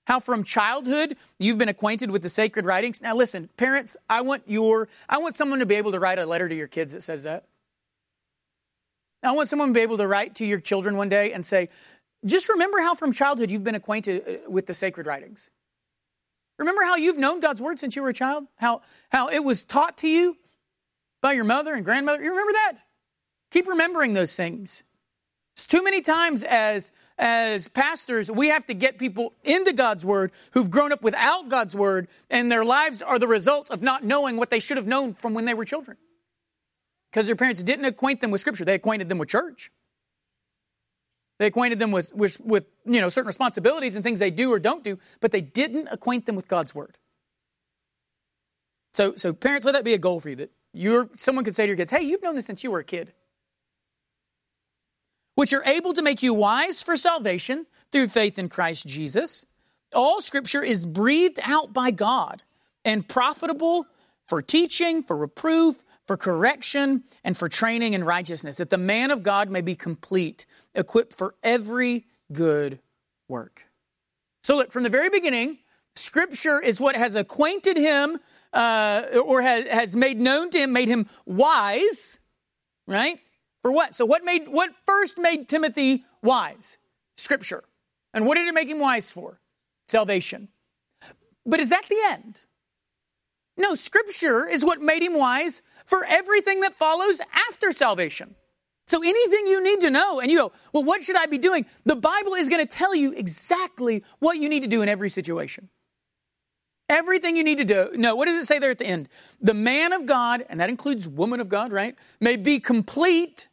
[0.07, 3.03] How from childhood you've been acquainted with the sacred writings.
[3.03, 6.25] Now listen, parents, I want your, I want someone to be able to write a
[6.25, 7.45] letter to your kids that says that.
[9.23, 11.69] I want someone to be able to write to your children one day and say,
[12.25, 15.49] just remember how from childhood you've been acquainted uh, with the sacred writings.
[16.57, 18.45] Remember how you've known God's word since you were a child?
[18.57, 20.37] How, how it was taught to you
[21.21, 22.23] by your mother and grandmother?
[22.23, 22.73] You remember that?
[23.51, 24.83] Keep remembering those things.
[25.55, 30.31] It's too many times as as pastors, we have to get people into God's word
[30.51, 34.37] who've grown up without God's word, and their lives are the result of not knowing
[34.37, 35.97] what they should have known from when they were children.
[37.11, 39.71] Because their parents didn't acquaint them with Scripture, they acquainted them with church.
[41.39, 44.59] They acquainted them with, with, with you know, certain responsibilities and things they do or
[44.59, 46.97] don't do, but they didn't acquaint them with God's word.
[48.93, 51.63] So, so parents, let that be a goal for you that you're, someone could say
[51.63, 53.13] to your kids, hey, you've known this since you were a kid
[55.39, 59.45] which are able to make you wise for salvation through faith in Christ Jesus.
[59.95, 62.43] All scripture is breathed out by God
[62.83, 63.85] and profitable
[64.27, 69.21] for teaching, for reproof, for correction, and for training in righteousness, that the man of
[69.21, 72.79] God may be complete, equipped for every good
[73.27, 73.67] work.
[74.41, 75.59] So, look, from the very beginning,
[75.95, 78.17] Scripture is what has acquainted him
[78.53, 82.19] uh, or has, has made known to him, made him wise,
[82.87, 83.19] right?
[83.61, 83.93] For what?
[83.93, 86.79] So what made what first made Timothy wise?
[87.17, 87.65] Scripture.
[88.15, 89.39] And what did it make him wise for?
[89.87, 90.47] Salvation.
[91.45, 92.39] But is that the end?
[93.59, 98.35] No, scripture is what made him wise for everything that follows after salvation.
[98.87, 101.65] So anything you need to know, and you go, well, what should I be doing?
[101.85, 105.09] The Bible is going to tell you exactly what you need to do in every
[105.09, 105.69] situation.
[106.87, 107.89] Everything you need to do.
[107.93, 109.09] No, what does it say there at the end?
[109.41, 111.95] The man of God, and that includes woman of God, right?
[112.19, 113.47] May be complete,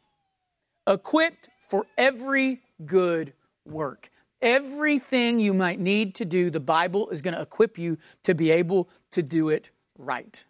[0.87, 3.33] equipped for every good
[3.65, 4.09] work.
[4.41, 8.51] Everything you might need to do, the Bible is going to equip you to be
[8.51, 10.45] able to do it right.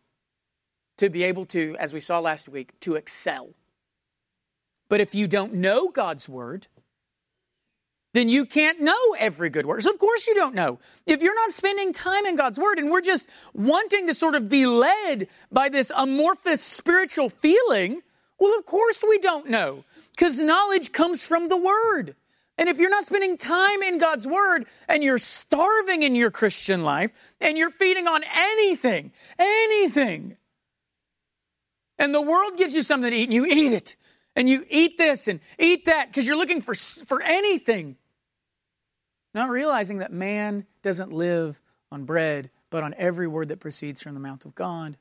[0.97, 3.49] To be able to, as we saw last week, to excel.
[4.89, 6.67] But if you don't know God's word,
[8.13, 9.83] then you can't know every good word.
[9.83, 10.79] So, of course, you don't know.
[11.05, 14.49] If you're not spending time in God's Word and we're just wanting to sort of
[14.49, 18.01] be led by this amorphous spiritual feeling,
[18.39, 22.15] well, of course we don't know because knowledge comes from the Word.
[22.57, 26.83] And if you're not spending time in God's Word and you're starving in your Christian
[26.83, 30.37] life and you're feeding on anything, anything,
[31.99, 33.95] and the world gives you something to eat and you eat it,
[34.35, 37.97] and you eat this and eat that because you're looking for, for anything,
[39.33, 44.13] not realizing that man doesn't live on bread, but on every word that proceeds from
[44.13, 44.97] the mouth of God.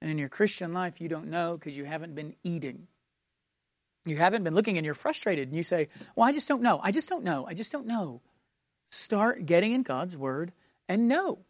[0.00, 2.86] And in your Christian life, you don't know because you haven't been eating.
[4.06, 6.80] You haven't been looking and you're frustrated and you say, Well, I just don't know.
[6.82, 7.46] I just don't know.
[7.46, 8.22] I just don't know.
[8.90, 10.52] Start getting in God's word
[10.88, 11.40] and know.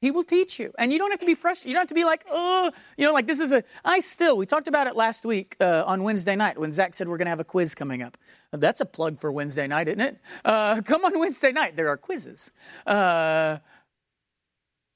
[0.00, 0.72] He will teach you.
[0.78, 1.70] And you don't have to be frustrated.
[1.70, 4.36] You don't have to be like, oh, you know, like this is a, I still,
[4.36, 7.26] we talked about it last week uh, on Wednesday night when Zach said we're going
[7.26, 8.16] to have a quiz coming up.
[8.52, 10.20] That's a plug for Wednesday night, isn't it?
[10.44, 11.76] Uh, come on Wednesday night.
[11.76, 12.52] There are quizzes.
[12.86, 13.58] Uh,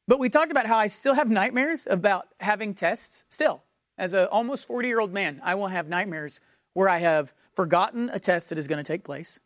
[0.06, 3.24] but we talked about how I still have nightmares about having tests.
[3.28, 3.62] Still,
[3.98, 6.40] as an almost 40 year old man, I will have nightmares
[6.74, 9.40] where I have forgotten a test that is going to take place,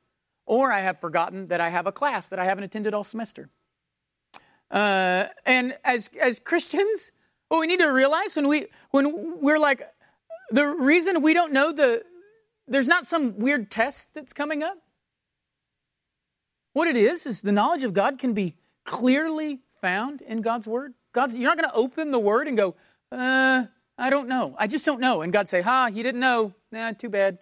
[0.45, 3.49] or I have forgotten that I have a class that I haven't attended all semester.
[4.71, 7.13] Uh, and as as Christians,
[7.49, 9.83] what we need to realize when we when we're like
[10.51, 12.03] the reason we don't know the
[12.69, 14.79] there's not some weird test that's coming up.
[16.73, 20.95] What it is is the knowledge of God can be clearly found in God's word.
[21.13, 22.75] God's you're not going to open the word and go,
[23.13, 23.65] uh,
[23.99, 24.55] I don't know.
[24.59, 25.23] I just don't know.
[25.23, 26.55] And God say, Ha, you didn't know.
[26.71, 27.39] Nah, too bad.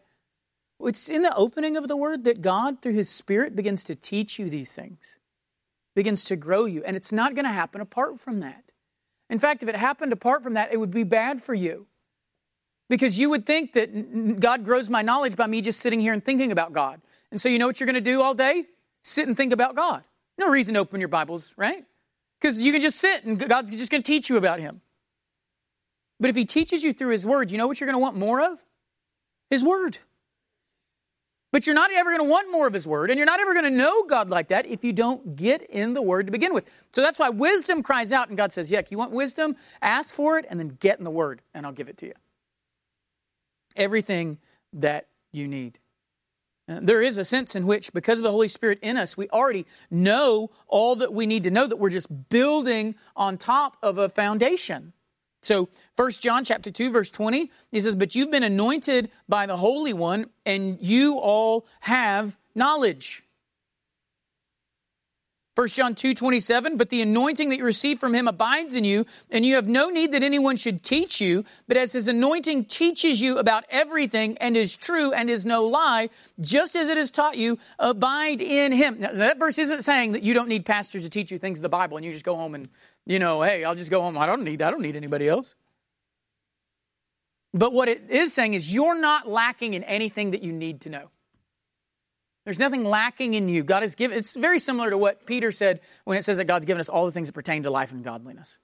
[0.81, 4.39] It's in the opening of the word that God, through his spirit, begins to teach
[4.39, 5.19] you these things,
[5.95, 6.83] begins to grow you.
[6.85, 8.73] And it's not going to happen apart from that.
[9.31, 11.87] In fact, if it happened apart from that, it would be bad for you.
[12.91, 16.23] Because you would think that God grows my knowledge by me just sitting here and
[16.23, 17.01] thinking about God.
[17.31, 18.65] And so you know what you're going to do all day?
[19.03, 20.05] Sit and think about God.
[20.39, 21.85] No reason to open your Bibles, right?
[22.41, 24.83] Because you can just sit and God's just going to teach you about Him.
[26.21, 28.17] But if he teaches you through his word, you know what you're going to want
[28.17, 28.63] more of?
[29.51, 29.99] His word.
[31.55, 33.53] But you're not ever going to want more of his word, and you're not ever
[33.53, 36.53] going to know God like that if you don't get in the word to begin
[36.53, 36.69] with.
[36.93, 39.55] So that's why wisdom cries out, and God says, Yeah, you want wisdom?
[39.81, 42.13] Ask for it, and then get in the word, and I'll give it to you.
[43.77, 44.39] Everything
[44.73, 45.79] that you need.
[46.69, 49.29] Uh, there is a sense in which, because of the Holy Spirit in us, we
[49.29, 53.97] already know all that we need to know, that we're just building on top of
[53.97, 54.93] a foundation.
[55.45, 59.57] So, 1 John chapter 2 verse 20, he says, "But you've been anointed by the
[59.57, 63.25] Holy One, and you all have knowledge."
[65.55, 69.07] 1 John 2 27, but the anointing that you receive from him abides in you,
[69.31, 73.21] and you have no need that anyone should teach you, but as his anointing teaches
[73.21, 77.37] you about everything and is true and is no lie, just as it has taught
[77.37, 78.99] you, abide in him.
[78.99, 81.63] Now, that verse isn't saying that you don't need pastors to teach you things of
[81.63, 82.69] the Bible and you just go home and
[83.07, 84.17] you know, hey, I'll just go home.
[84.19, 85.55] I don't need I don't need anybody else.
[87.53, 90.91] But what it is saying is you're not lacking in anything that you need to
[90.91, 91.11] know.
[92.45, 93.63] There's nothing lacking in you.
[93.63, 96.67] God has given, it's very similar to what Peter said when it says that God's
[96.67, 98.59] given us all the things that pertain to life and godliness.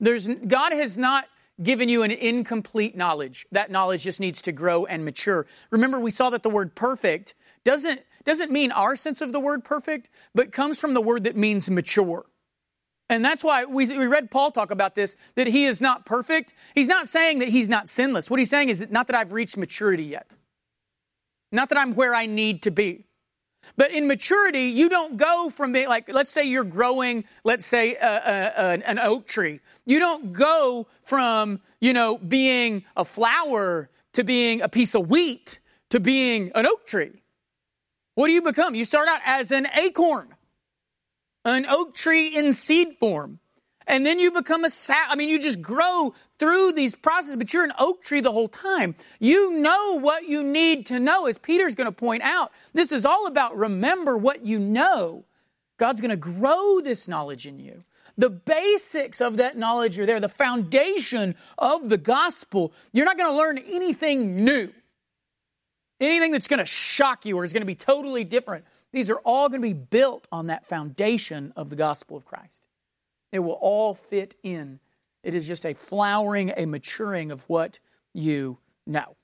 [0.00, 1.26] There's, God has not
[1.62, 3.46] given you an incomplete knowledge.
[3.52, 5.46] That knowledge just needs to grow and mature.
[5.70, 9.64] Remember, we saw that the word perfect doesn't, doesn't mean our sense of the word
[9.64, 12.26] perfect, but comes from the word that means mature.
[13.10, 16.52] And that's why we, we read Paul talk about this, that he is not perfect.
[16.74, 18.30] He's not saying that he's not sinless.
[18.30, 20.30] What he's saying is not that I've reached maturity yet.
[21.50, 23.04] Not that I'm where I need to be.
[23.76, 27.96] But in maturity, you don't go from being like, let's say you're growing, let's say
[27.96, 29.60] a, a, a, an oak tree.
[29.84, 35.60] You don't go from, you know, being a flower to being a piece of wheat
[35.90, 37.22] to being an oak tree.
[38.14, 38.74] What do you become?
[38.74, 40.34] You start out as an acorn,
[41.44, 43.40] an oak tree in seed form.
[43.86, 45.08] And then you become a sap.
[45.08, 48.48] I mean, you just grow through these processes, but you're an oak tree the whole
[48.48, 48.94] time.
[49.18, 52.52] You know what you need to know, as Peter's going to point out.
[52.74, 55.24] This is all about remember what you know.
[55.78, 57.84] God's going to grow this knowledge in you.
[58.18, 62.72] The basics of that knowledge are there, the foundation of the gospel.
[62.92, 64.70] You're not going to learn anything new,
[66.00, 68.64] anything that's going to shock you or is going to be totally different.
[68.92, 72.66] These are all going to be built on that foundation of the gospel of Christ.
[73.32, 74.80] It will all fit in.
[75.22, 77.80] It is just a flowering, a maturing of what
[78.14, 79.16] you know.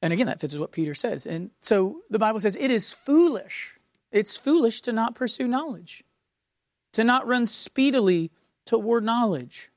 [0.00, 1.26] And again, that fits with what Peter says.
[1.26, 3.78] And so the Bible says it is foolish.
[4.12, 6.04] It's foolish to not pursue knowledge,
[6.92, 8.30] to not run speedily
[8.64, 9.70] toward knowledge.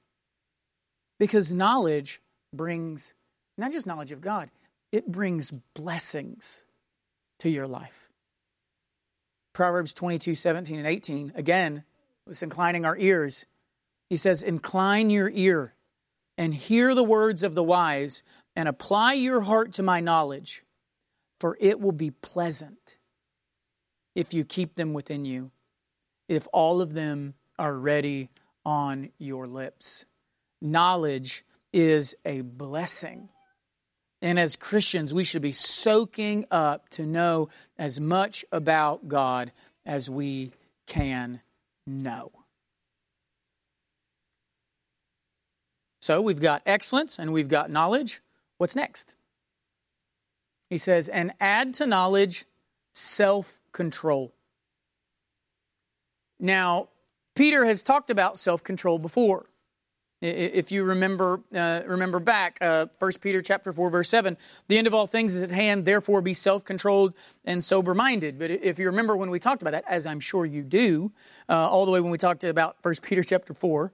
[1.18, 2.22] Because knowledge
[2.54, 3.16] brings
[3.58, 4.50] not just knowledge of God,
[4.92, 6.66] it brings blessings
[7.40, 8.10] to your life.
[9.54, 11.84] Proverbs 22, 17, and 18, again,
[12.26, 13.46] was inclining our ears.
[14.10, 15.74] He says, Incline your ear
[16.38, 18.24] and hear the words of the wise,
[18.56, 20.64] and apply your heart to my knowledge,
[21.40, 22.98] for it will be pleasant
[24.16, 25.52] if you keep them within you,
[26.28, 28.30] if all of them are ready
[28.66, 30.06] on your lips.
[30.62, 33.30] Knowledge is a blessing.
[34.22, 39.52] And as Christians, we should be soaking up to know as much about God
[39.86, 40.52] as we
[40.86, 41.42] can
[41.88, 42.32] know.
[46.02, 48.22] So we've got excellence and we've got knowledge.
[48.58, 49.14] What's next?
[50.70, 52.46] He says, and add to knowledge
[52.94, 54.34] self control.
[56.40, 56.90] Now,
[57.36, 59.46] Peter has talked about self control before.
[60.22, 64.86] If you remember, uh, remember back, uh, 1 Peter chapter 4, verse 7, the end
[64.86, 68.38] of all things is at hand, therefore be self-controlled and sober-minded.
[68.38, 71.12] But if you remember when we talked about that, as I'm sure you do,
[71.50, 73.92] uh, all the way when we talked about 1 Peter chapter 4,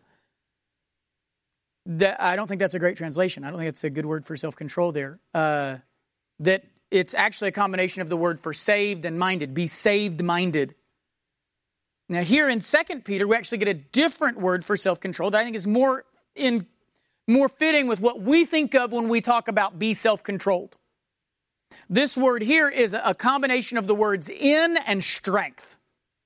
[1.85, 3.45] that I don't think that's a great translation.
[3.45, 5.19] I don't think it's a good word for self-control there.
[5.33, 5.77] Uh,
[6.39, 9.53] that it's actually a combination of the word for saved and minded.
[9.53, 10.75] Be saved-minded.
[12.09, 15.39] Now, here in 2 Peter, we actually get a different word for self control that
[15.39, 16.03] I think is more
[16.37, 16.67] in
[17.27, 20.77] more fitting with what we think of when we talk about be self controlled.
[21.89, 25.77] This word here is a combination of the words in and strength,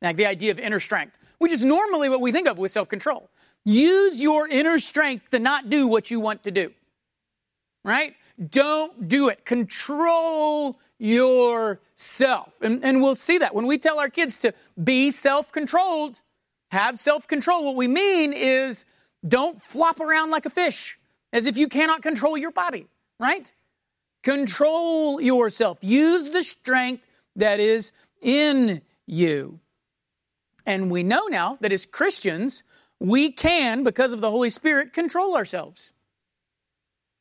[0.01, 2.89] like the idea of inner strength, which is normally what we think of with self
[2.89, 3.30] control.
[3.64, 6.72] Use your inner strength to not do what you want to do.
[7.84, 8.16] Right?
[8.49, 9.45] Don't do it.
[9.45, 12.53] Control yourself.
[12.62, 16.22] And, and we'll see that when we tell our kids to be self controlled,
[16.72, 17.66] have self control.
[17.66, 18.86] What we mean is
[19.28, 20.97] don't flop around like a fish
[21.34, 22.88] as if you cannot control your body,
[23.19, 23.51] right?
[24.24, 25.78] Control yourself.
[25.82, 27.03] Use the strength
[27.36, 27.91] that is
[28.22, 29.59] in you.
[30.65, 32.63] And we know now that as Christians,
[32.99, 35.91] we can, because of the Holy Spirit, control ourselves.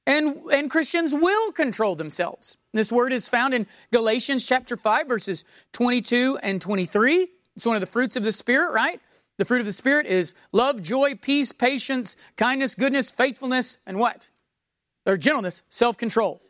[0.07, 2.57] And, and Christians will control themselves.
[2.73, 7.29] This word is found in Galatians chapter 5, verses 22 and 23.
[7.57, 9.01] It's one of the fruits of the Spirit, right?
[9.41, 14.29] The fruit of the Spirit is love, joy, peace, patience, kindness, goodness, faithfulness, and what?
[15.07, 16.43] Or gentleness, self control.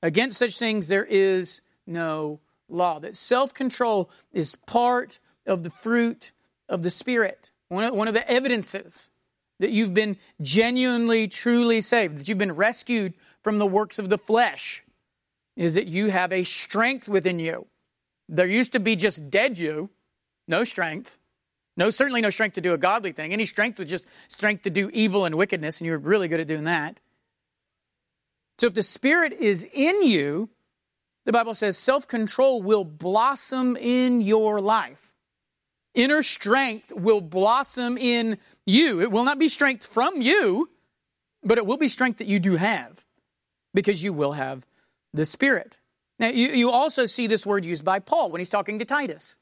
[0.00, 3.00] Against such things there is no law.
[3.00, 5.18] That self control is part
[5.48, 6.30] of the fruit
[6.68, 7.50] of the Spirit.
[7.70, 9.10] One of, one of the evidences
[9.58, 14.18] that you've been genuinely, truly saved, that you've been rescued from the works of the
[14.18, 14.84] flesh,
[15.56, 17.66] is that you have a strength within you.
[18.28, 19.90] There used to be just dead you,
[20.46, 21.18] no strength.
[21.76, 23.32] No, certainly no strength to do a godly thing.
[23.32, 26.46] Any strength was just strength to do evil and wickedness, and you're really good at
[26.46, 27.00] doing that.
[28.58, 30.50] So if the Spirit is in you,
[31.24, 35.14] the Bible says self control will blossom in your life.
[35.94, 39.00] Inner strength will blossom in you.
[39.00, 40.70] It will not be strength from you,
[41.42, 43.04] but it will be strength that you do have
[43.72, 44.64] because you will have
[45.12, 45.78] the Spirit.
[46.20, 49.36] Now, you, you also see this word used by Paul when he's talking to Titus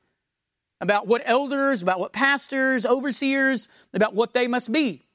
[0.82, 5.06] about what elders, about what pastors, overseers, about what they must be.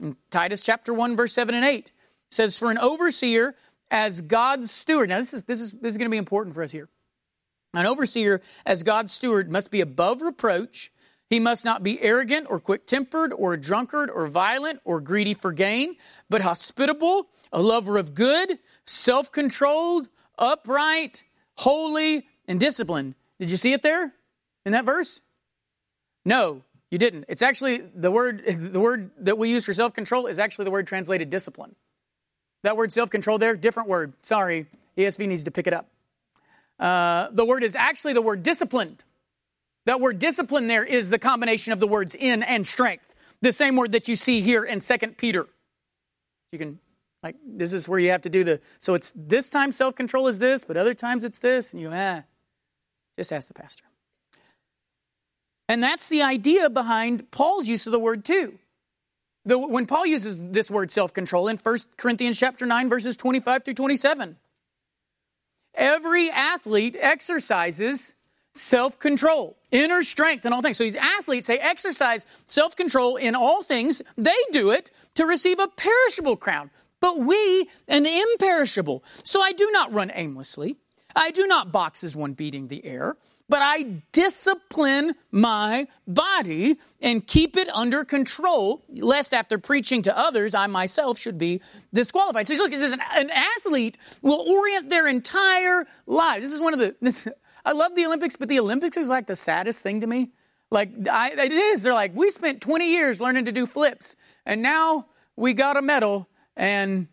[0.00, 1.92] In Titus chapter 1, verse 7 and 8
[2.32, 3.54] says, For an overseer
[3.92, 5.08] as God's steward.
[5.08, 6.88] Now, this is, this is, this is going to be important for us here.
[7.74, 10.90] An overseer as God's steward must be above reproach.
[11.30, 15.34] He must not be arrogant or quick tempered or a drunkard or violent or greedy
[15.34, 15.94] for gain,
[16.28, 20.08] but hospitable, a lover of good, self controlled,
[20.38, 21.22] upright,
[21.54, 23.14] holy, and disciplined.
[23.38, 24.12] Did you see it there
[24.64, 25.20] in that verse?
[26.24, 27.24] No, you didn't.
[27.28, 30.70] It's actually the word, the word that we use for self control is actually the
[30.70, 31.74] word translated discipline.
[32.62, 34.14] That word self control there, different word.
[34.22, 35.88] Sorry, ESV needs to pick it up.
[36.78, 39.04] Uh, the word is actually the word disciplined.
[39.86, 43.14] That word discipline there is the combination of the words in and strength.
[43.42, 45.46] The same word that you see here in Second Peter.
[46.52, 46.78] You can,
[47.22, 50.28] like, this is where you have to do the, so it's this time self control
[50.28, 52.22] is this, but other times it's this, and you, ah,
[53.18, 53.84] just ask the pastor.
[55.68, 58.58] And that's the idea behind Paul's use of the word too.
[59.46, 63.64] The, when Paul uses this word self control in 1 Corinthians chapter 9, verses 25
[63.64, 64.36] through 27,
[65.74, 68.14] every athlete exercises
[68.54, 70.78] self control, inner strength, and all things.
[70.78, 74.00] So athletes, they exercise self control in all things.
[74.16, 79.04] They do it to receive a perishable crown, but we an imperishable.
[79.24, 80.76] So I do not run aimlessly.
[81.16, 83.16] I do not box as one beating the air
[83.48, 90.54] but I discipline my body and keep it under control, lest after preaching to others,
[90.54, 91.60] I myself should be
[91.92, 92.46] disqualified.
[92.48, 96.42] So look, it says an, an athlete will orient their entire lives.
[96.42, 97.28] This is one of the, this,
[97.64, 100.30] I love the Olympics, but the Olympics is like the saddest thing to me.
[100.70, 101.82] Like, I, it is.
[101.82, 105.82] They're like, we spent 20 years learning to do flips, and now we got a
[105.82, 107.08] medal, and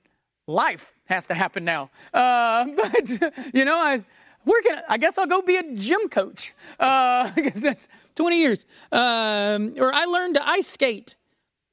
[0.47, 1.91] life has to happen now.
[2.13, 3.09] Uh, but,
[3.53, 4.03] you know, I,
[4.45, 6.53] we're gonna, I guess I'll go be a gym coach.
[6.79, 8.65] Uh, because that's 20 years.
[8.91, 11.15] Um, or I learned to ice skate,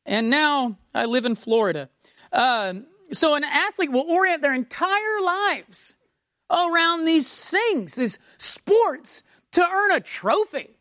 [0.07, 1.89] and now I live in Florida.
[2.33, 5.97] Um, so an athlete will orient their entire lives
[6.51, 10.79] around these things, these sports, to earn a trophy,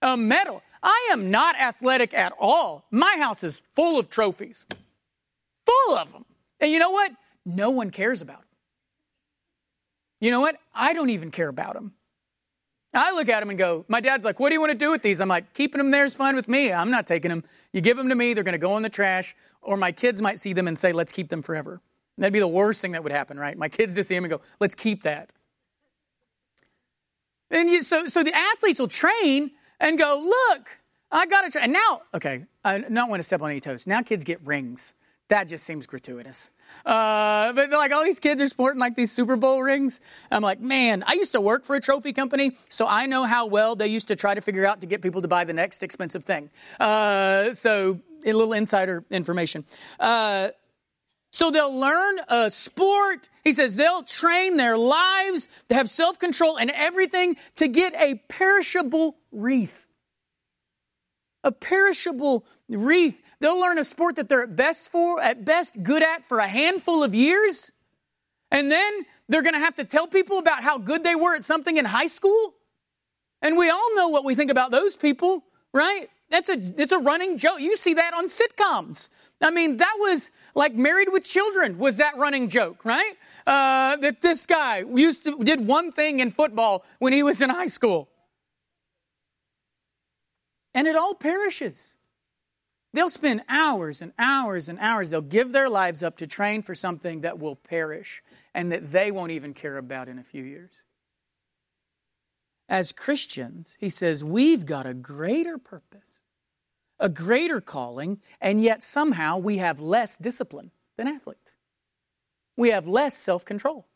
[0.00, 0.62] a medal.
[0.82, 2.84] I am not athletic at all.
[2.90, 4.66] My house is full of trophies,
[5.64, 6.24] full of them.
[6.60, 7.12] And you know what?
[7.44, 8.51] No one cares about them.
[10.22, 10.56] You know what?
[10.72, 11.94] I don't even care about them.
[12.94, 14.92] I look at them and go, my dad's like, what do you want to do
[14.92, 15.20] with these?
[15.20, 16.72] I'm like, keeping them there is fine with me.
[16.72, 17.42] I'm not taking them.
[17.72, 20.22] You give them to me, they're going to go in the trash, or my kids
[20.22, 21.80] might see them and say, let's keep them forever.
[22.16, 23.58] And that'd be the worst thing that would happen, right?
[23.58, 25.32] My kids to see them and go, let's keep that.
[27.50, 29.50] And you, so, so the athletes will train
[29.80, 30.68] and go, look,
[31.10, 31.62] I got to.
[31.62, 33.88] And now, okay, uh, I don't want to step on any toes.
[33.88, 34.94] Now kids get rings.
[35.28, 36.50] That just seems gratuitous.
[36.84, 39.98] Uh, but like all these kids are sporting like these Super Bowl rings.
[40.30, 43.46] I'm like, man, I used to work for a trophy company, so I know how
[43.46, 45.82] well they used to try to figure out to get people to buy the next
[45.82, 46.50] expensive thing.
[46.78, 49.64] Uh, so a little insider information.
[49.98, 50.48] Uh,
[51.32, 53.30] so they'll learn a sport.
[53.42, 58.16] He says they'll train their lives to have self control and everything to get a
[58.28, 59.86] perishable wreath.
[61.42, 63.21] A perishable wreath.
[63.42, 66.46] They'll learn a sport that they're at best for, at best good at for a
[66.46, 67.72] handful of years.
[68.52, 71.42] And then they're going to have to tell people about how good they were at
[71.42, 72.54] something in high school.
[73.42, 75.42] And we all know what we think about those people,
[75.74, 76.08] right?
[76.30, 77.58] That's a, it's a running joke.
[77.58, 79.08] You see that on sitcoms.
[79.40, 83.14] I mean, that was like Married with Children was that running joke, right?
[83.44, 87.50] Uh, that this guy used to, did one thing in football when he was in
[87.50, 88.08] high school.
[90.74, 91.96] And it all perishes.
[92.94, 95.10] They'll spend hours and hours and hours.
[95.10, 98.22] They'll give their lives up to train for something that will perish
[98.54, 100.82] and that they won't even care about in a few years.
[102.68, 106.22] As Christians, he says, we've got a greater purpose,
[106.98, 111.56] a greater calling, and yet somehow we have less discipline than athletes.
[112.56, 113.86] We have less self control.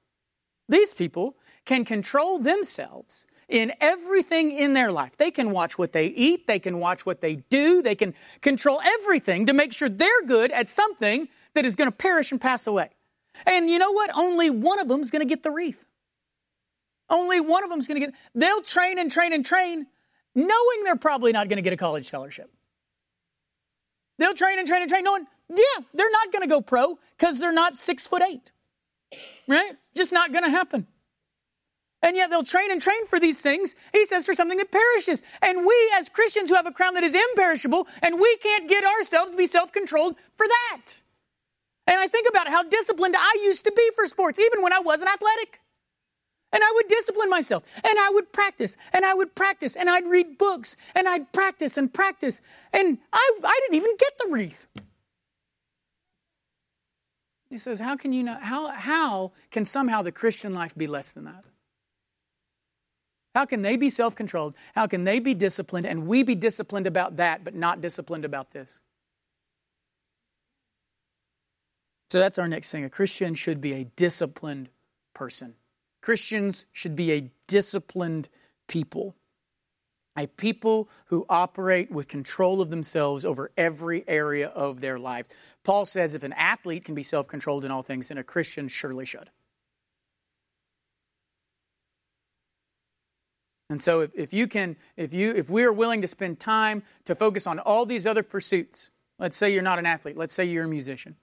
[0.69, 5.17] These people can control themselves in everything in their life.
[5.17, 8.81] They can watch what they eat, they can watch what they do, they can control
[8.85, 12.67] everything to make sure they're good at something that is going to perish and pass
[12.67, 12.91] away.
[13.47, 14.11] And you know what?
[14.17, 15.85] Only one of them is going to get the wreath.
[17.09, 19.87] Only one of them is going to get, they'll train and train and train,
[20.35, 22.51] knowing they're probably not going to get a college scholarship.
[24.19, 27.39] They'll train and train and train, knowing, yeah, they're not going to go pro because
[27.39, 28.51] they're not six foot eight.
[29.47, 29.73] Right?
[29.95, 30.87] Just not going to happen.
[32.07, 35.25] And yet they'll train and train for these things, he says, for something that perishes.
[35.43, 38.85] And we, as Christians who have a crown that is imperishable, and we can't get
[38.85, 41.01] ourselves to be self controlled for that.
[41.89, 44.79] And I think about how disciplined I used to be for sports, even when I
[44.79, 45.59] wasn't athletic.
[46.53, 50.07] and I would discipline myself and I would practice and I would practice and I'd
[50.07, 52.41] read books and I'd practice and practice.
[52.73, 54.69] And I, I didn't even get the wreath.
[57.51, 58.45] He says, How can you not?
[58.45, 61.45] How, how can somehow the Christian life be less than that?
[63.37, 64.55] How can they be self controlled?
[64.75, 68.53] How can they be disciplined and we be disciplined about that, but not disciplined about
[68.53, 68.81] this?
[72.09, 72.83] So that's our next thing.
[72.83, 74.71] A Christian should be a disciplined
[75.13, 75.53] person.
[76.01, 78.31] Christians should be a disciplined
[78.69, 79.15] people,
[80.17, 85.29] a people who operate with control of themselves over every area of their lives.
[85.63, 88.67] Paul says if an athlete can be self controlled in all things, then a Christian
[88.67, 89.29] surely should.
[93.69, 96.83] And so if, if you can, if you if we are willing to spend time
[97.05, 100.45] to focus on all these other pursuits, let's say you're not an athlete, let's say
[100.45, 101.17] you're a musician.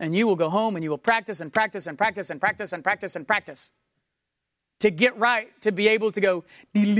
[0.00, 2.72] And you will go home and you will practice and practice and practice and practice
[2.72, 3.70] and practice and practice
[4.80, 6.90] to get right, to be able to go, you're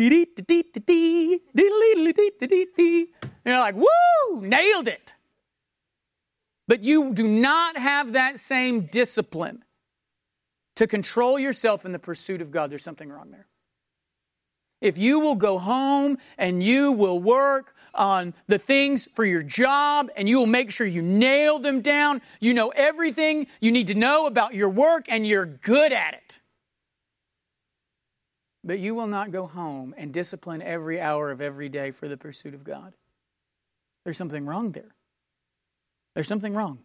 [3.47, 5.15] like, woo, nailed it.
[6.67, 9.65] But you do not have that same discipline
[10.77, 12.71] to control yourself in the pursuit of God.
[12.71, 13.48] There's something wrong there.
[14.81, 20.11] If you will go home and you will work on the things for your job
[20.16, 23.95] and you will make sure you nail them down, you know everything you need to
[23.95, 26.41] know about your work and you're good at it
[28.68, 32.18] but you will not go home and discipline every hour of every day for the
[32.18, 32.95] pursuit of God.
[34.05, 34.95] There's something wrong there.
[36.14, 36.81] There's something wrong.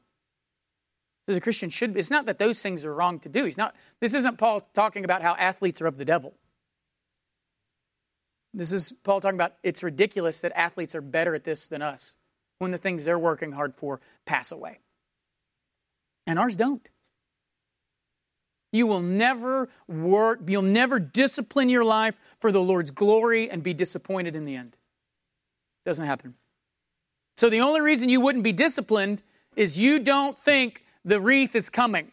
[1.28, 2.00] As a Christian should be.
[2.00, 3.44] It's not that those things are wrong to do.
[3.44, 6.36] He's not, this isn't Paul talking about how athletes are of the devil.
[8.54, 12.16] This is Paul talking about it's ridiculous that athletes are better at this than us
[12.60, 14.80] when the things they're working hard for pass away.
[16.28, 16.88] And ours don't.
[18.72, 23.74] You will never work, you'll never discipline your life for the Lord's glory and be
[23.74, 24.78] disappointed in the end.
[25.86, 26.36] Doesn't happen.
[27.38, 29.22] So the only reason you wouldn't be disciplined
[29.56, 32.12] is you don't think the wreath is coming.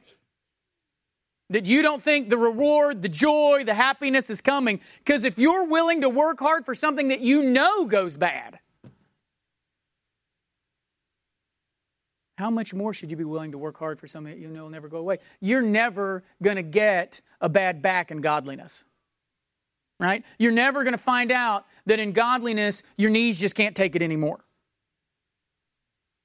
[1.51, 4.81] That you don't think the reward, the joy, the happiness is coming.
[4.99, 8.61] Because if you're willing to work hard for something that you know goes bad,
[12.41, 14.63] How much more should you be willing to work hard for something that you know
[14.63, 15.19] will never go away?
[15.43, 18.87] You're never going to get a bad back in godliness.
[19.99, 20.25] Right?
[20.39, 24.01] You're never going to find out that in godliness, your knees just can't take it
[24.01, 24.43] anymore.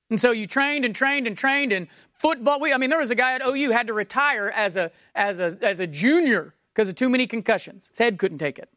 [0.10, 2.60] And so you trained and trained and trained in football.
[2.60, 5.40] We, I mean, there was a guy at OU had to retire as a, as
[5.40, 7.90] a, as a junior because of too many concussions.
[7.90, 8.70] His head couldn't take it.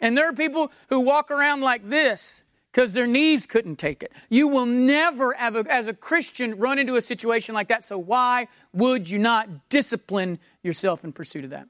[0.00, 4.12] And there are people who walk around like this because their knees couldn't take it.
[4.28, 7.84] You will never, a, as a Christian, run into a situation like that.
[7.84, 11.68] So, why would you not discipline yourself in pursuit of that?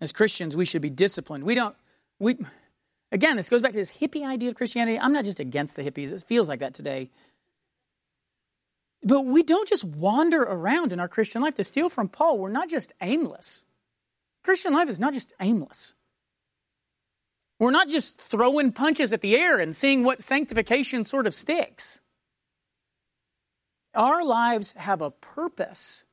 [0.00, 1.44] As Christians, we should be disciplined.
[1.44, 1.76] We don't,
[2.18, 2.36] we,
[3.14, 4.98] again, this goes back to this hippie idea of Christianity.
[4.98, 7.10] I'm not just against the hippies, it feels like that today.
[9.02, 11.54] But we don't just wander around in our Christian life.
[11.56, 13.62] To steal from Paul, we're not just aimless.
[14.42, 15.94] Christian life is not just aimless.
[17.60, 22.00] We're not just throwing punches at the air and seeing what sanctification sort of sticks.
[23.94, 26.04] Our lives have a purpose,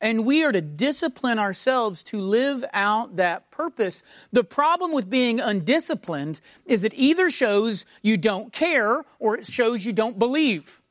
[0.00, 4.02] and we are to discipline ourselves to live out that purpose.
[4.32, 9.86] The problem with being undisciplined is it either shows you don't care or it shows
[9.86, 10.82] you don't believe.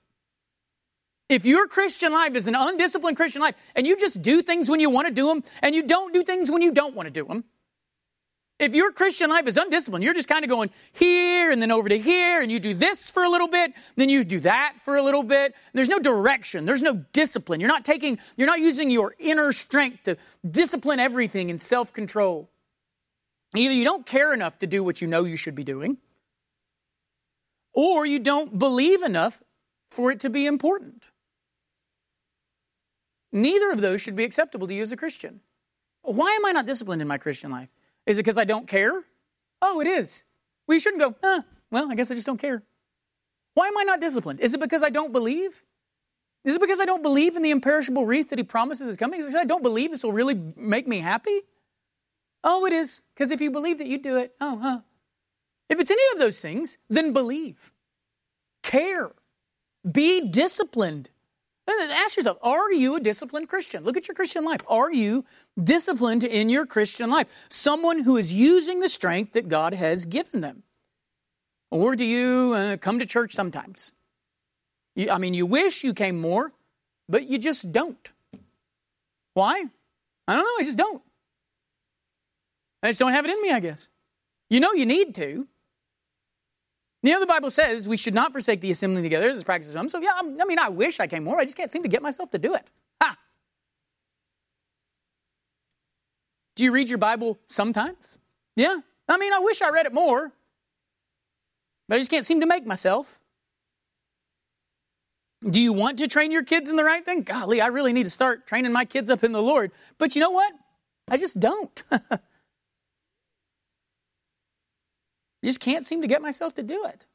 [1.27, 4.79] If your Christian life is an undisciplined Christian life and you just do things when
[4.79, 7.11] you want to do them and you don't do things when you don't want to
[7.11, 7.45] do them,
[8.57, 11.89] if your Christian life is undisciplined, you're just kind of going here and then over
[11.89, 14.95] to here, and you do this for a little bit, then you do that for
[14.95, 15.55] a little bit.
[15.73, 16.65] There's no direction.
[16.65, 17.59] There's no discipline.
[17.59, 20.15] You're not taking, you're not using your inner strength to
[20.49, 22.49] discipline everything in self control.
[23.55, 25.97] Either you don't care enough to do what you know you should be doing,
[27.73, 29.43] or you don't believe enough
[29.91, 31.11] for it to be important.
[33.33, 35.41] Neither of those should be acceptable to you as a Christian.
[36.03, 37.69] Why am I not disciplined in my Christian life?
[38.05, 39.03] Is it because I don't care?
[39.61, 40.23] Oh, it is.
[40.67, 41.41] Well, you shouldn't go, huh,
[41.71, 42.63] well, I guess I just don't care.
[43.53, 44.41] Why am I not disciplined?
[44.41, 45.63] Is it because I don't believe?
[46.43, 49.19] Is it because I don't believe in the imperishable wreath that he promises is coming?
[49.19, 51.41] Is it because I don't believe this will really make me happy?
[52.43, 53.01] Oh, it is.
[53.13, 54.79] Because if you believe that you'd do it, oh, huh.
[55.69, 57.73] If it's any of those things, then believe.
[58.61, 59.11] Care.
[59.89, 61.09] Be disciplined.
[61.67, 63.83] Ask yourself, are you a disciplined Christian?
[63.83, 64.61] Look at your Christian life.
[64.67, 65.25] Are you
[65.61, 67.27] disciplined in your Christian life?
[67.49, 70.63] Someone who is using the strength that God has given them.
[71.71, 73.91] Or do you uh, come to church sometimes?
[74.95, 76.53] You, I mean, you wish you came more,
[77.09, 78.11] but you just don't.
[79.33, 79.65] Why?
[80.27, 80.55] I don't know.
[80.59, 81.01] I just don't.
[82.83, 83.89] I just don't have it in me, I guess.
[84.49, 85.47] You know you need to.
[87.05, 89.67] You know, the Bible says we should not forsake the assembling together as a practice
[89.69, 89.89] of some.
[89.89, 91.39] So, yeah, I mean, I wish I came more.
[91.39, 92.63] I just can't seem to get myself to do it.
[92.99, 93.15] Ha!
[96.55, 98.17] Do you read your Bible sometimes?
[98.55, 98.77] Yeah.
[99.07, 100.31] I mean, I wish I read it more,
[101.87, 103.19] but I just can't seem to make myself.
[105.47, 107.21] Do you want to train your kids in the right thing?
[107.21, 109.71] Golly, I really need to start training my kids up in the Lord.
[109.99, 110.53] But you know what?
[111.07, 111.83] I just don't.
[115.45, 117.05] I just can't seem to get myself to do it.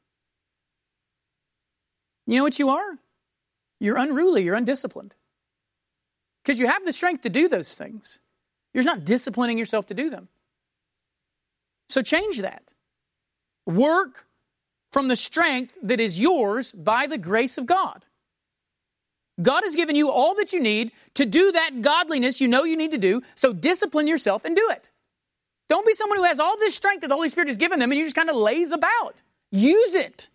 [2.25, 2.97] You know what you are?
[3.81, 5.15] You're unruly, you're undisciplined.
[6.41, 8.21] Because you have the strength to do those things.
[8.73, 10.29] You're not disciplining yourself to do them.
[11.89, 12.71] So change that.
[13.65, 14.27] Work
[14.93, 18.05] from the strength that is yours by the grace of God.
[19.41, 22.77] God has given you all that you need to do that godliness you know you
[22.77, 24.89] need to do, so discipline yourself and do it.
[25.71, 27.93] Don't be someone who has all this strength that the Holy Spirit has given them
[27.93, 29.21] and you just kind of lays about.
[29.53, 30.27] Use it.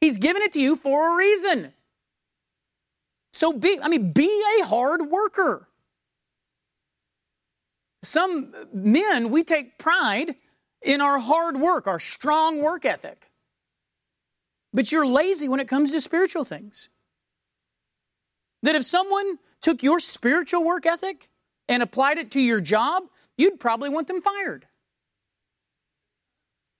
[0.00, 1.74] He's given it to you for a reason.
[3.34, 5.68] So be, I mean, be a hard worker.
[8.02, 10.36] Some men, we take pride
[10.80, 13.30] in our hard work, our strong work ethic.
[14.72, 16.88] But you're lazy when it comes to spiritual things.
[18.62, 21.28] That if someone took your spiritual work ethic
[21.68, 23.02] and applied it to your job,
[23.36, 24.64] you'd probably want them fired.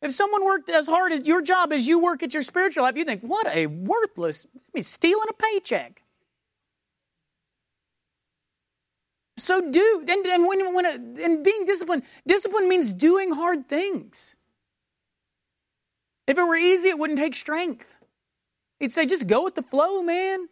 [0.00, 2.96] If someone worked as hard at your job as you work at your spiritual life,
[2.96, 6.02] you think, what a worthless, I mean, stealing a paycheck.
[9.36, 14.36] So do, and, and when, when a, and being disciplined, discipline means doing hard things.
[16.26, 17.96] If it were easy, it wouldn't take strength.
[18.80, 20.48] He'd say, just go with the flow, man.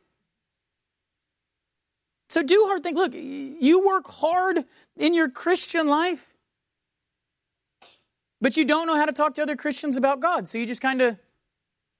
[2.28, 2.96] So do hard things.
[2.96, 4.64] Look, you work hard
[4.96, 6.32] in your Christian life,
[8.40, 10.48] but you don't know how to talk to other Christians about God.
[10.48, 11.18] So you just kind of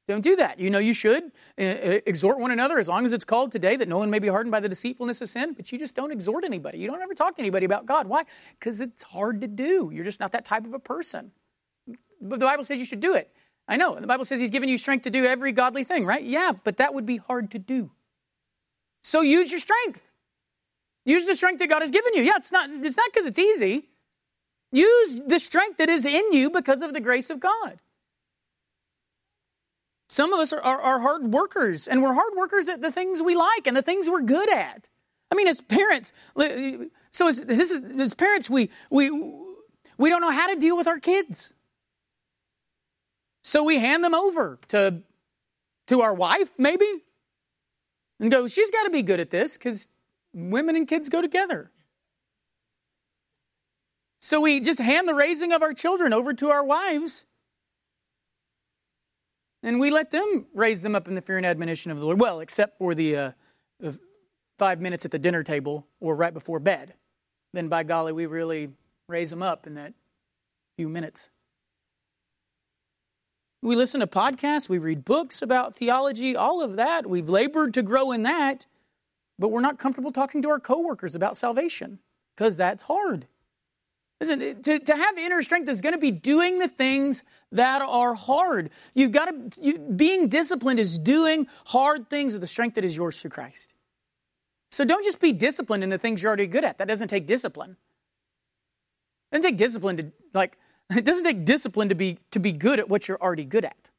[0.08, 0.60] don't do that.
[0.60, 1.24] You know you should
[1.58, 4.20] uh, uh, exhort one another as long as it's called today that no one may
[4.20, 6.78] be hardened by the deceitfulness of sin, but you just don't exhort anybody.
[6.78, 8.06] You don't ever talk to anybody about God.
[8.06, 8.22] Why?
[8.58, 9.90] Because it's hard to do.
[9.92, 11.32] You're just not that type of a person.
[12.20, 13.32] But the Bible says you should do it.
[13.68, 13.98] I know.
[13.98, 16.22] The Bible says He's given you strength to do every godly thing, right?
[16.22, 17.90] Yeah, but that would be hard to do.
[19.02, 20.10] So use your strength.
[21.04, 22.22] Use the strength that God has given you.
[22.22, 23.88] Yeah, it's not it's not because it's easy.
[24.76, 27.78] Use the strength that is in you because of the grace of God.
[30.10, 33.22] Some of us are, are, are, hard workers, and we're hard workers at the things
[33.22, 34.90] we like and the things we're good at.
[35.32, 39.08] I mean, as parents, so as, this is, as parents, we, we,
[39.96, 41.54] we don't know how to deal with our kids.
[43.42, 45.00] So we hand them over to,
[45.86, 47.02] to our wife, maybe,
[48.20, 49.88] and go, she's got to be good at this because
[50.34, 51.70] women and kids go together.
[54.26, 57.26] So we just hand the raising of our children over to our wives.
[59.62, 62.18] And we let them raise them up in the fear and admonition of the Lord.
[62.18, 63.32] Well, except for the, uh,
[64.58, 66.94] five minutes at the dinner table or right before bed.
[67.52, 68.70] Then, by golly, we really
[69.08, 69.94] raise them up in that
[70.76, 71.30] few minutes.
[73.62, 77.06] We listen to podcasts, we read books about theology, all of that.
[77.06, 78.66] We've labored to grow in that
[79.38, 81.98] but we're not comfortable talking to our coworkers about salvation
[82.34, 83.26] because that's hard.
[84.20, 88.14] Listen, to, to have inner strength is going to be doing the things that are
[88.14, 88.70] hard.
[88.94, 92.96] You've got to, you, being disciplined is doing hard things with the strength that is
[92.96, 93.74] yours through Christ.
[94.70, 96.78] So don't just be disciplined in the things you're already good at.
[96.78, 97.76] That doesn't take discipline.
[99.30, 100.56] It doesn't take discipline to, like,
[100.90, 103.90] it doesn't take discipline to be, to be good at what you're already good at.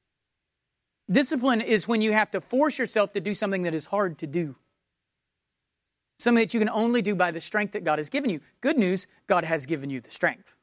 [1.10, 4.28] Discipline is when you have to force yourself to do something that is hard to
[4.28, 4.56] do.
[6.20, 8.40] Something that you can only do by the strength that God has given you.
[8.62, 10.56] Good news, God has given you the strength.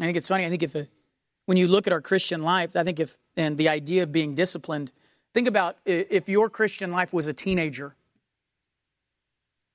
[0.00, 0.44] I think it's funny.
[0.44, 0.84] I think if, a, uh,
[1.46, 4.34] when you look at our Christian lives, I think if, and the idea of being
[4.34, 4.92] disciplined,
[5.34, 7.96] think about if your Christian life was a teenager.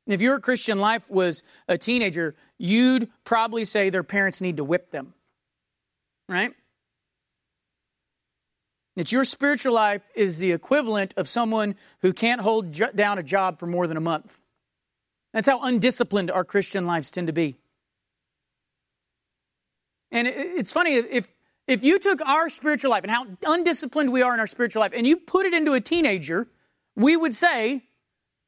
[0.06, 4.92] If your Christian life was a teenager, you'd probably say their parents need to whip
[4.92, 5.14] them,
[6.28, 6.54] right?
[8.96, 13.60] That your spiritual life is the equivalent of someone who can't hold down a job
[13.60, 14.40] for more than a month.
[15.34, 17.58] That's how undisciplined our Christian lives tend to be.
[20.12, 21.28] And it's funny if
[21.66, 24.92] if you took our spiritual life and how undisciplined we are in our spiritual life
[24.94, 26.48] and you put it into a teenager,
[26.96, 27.84] we would say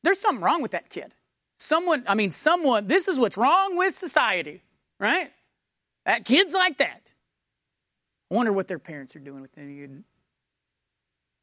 [0.04, 1.14] there's something wrong with that kid.
[1.58, 4.62] Someone, I mean, someone, this is what's wrong with society,
[5.00, 5.32] right?
[6.06, 7.12] That kids like that.
[8.30, 10.04] I wonder what their parents are doing with them.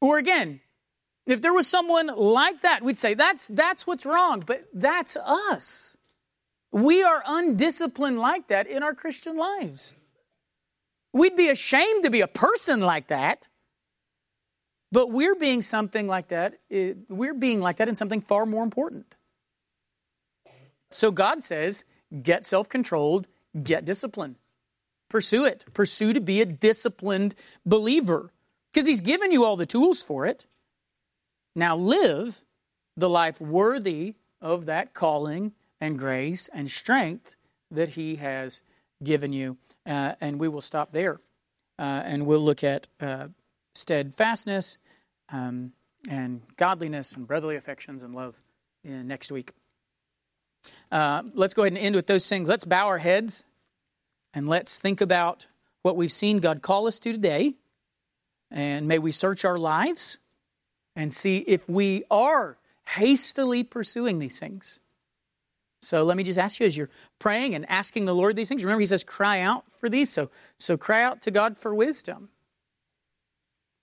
[0.03, 0.59] Or again,
[1.25, 5.95] If there was someone like that, we'd say that's that's what's wrong, but that's us.
[6.73, 9.93] We are undisciplined like that in our Christian lives.
[11.13, 13.47] We'd be ashamed to be a person like that.
[14.91, 16.59] But we're being something like that.
[16.69, 19.15] Eh, we're being like that in something far more important.
[20.91, 21.85] So God says,
[22.21, 23.27] get self controlled,
[23.63, 24.35] get disciplined.
[25.07, 25.63] Pursue it.
[25.73, 27.33] Pursue to be a disciplined
[27.65, 28.33] believer
[28.73, 30.47] because He's given you all the tools for it.
[31.55, 32.41] Now live
[32.97, 37.35] the life worthy of that calling and grace and strength
[37.69, 38.61] that He has
[39.03, 39.57] given you.
[39.85, 41.19] Uh, and we will stop there.
[41.77, 43.27] Uh, and we'll look at uh,
[43.75, 44.77] steadfastness
[45.29, 45.73] um,
[46.09, 48.35] and godliness and brotherly affections and love
[48.83, 49.53] next week.
[50.91, 52.49] Uh, let's go ahead and end with those things.
[52.49, 53.45] Let's bow our heads
[54.33, 55.47] and let's think about
[55.81, 57.55] what we've seen God call us to today.
[58.53, 60.19] And may we search our lives
[60.95, 64.79] and see if we are hastily pursuing these things.
[65.81, 68.63] So let me just ask you as you're praying and asking the Lord these things,
[68.63, 70.09] remember he says cry out for these.
[70.11, 70.29] So
[70.59, 72.29] so cry out to God for wisdom.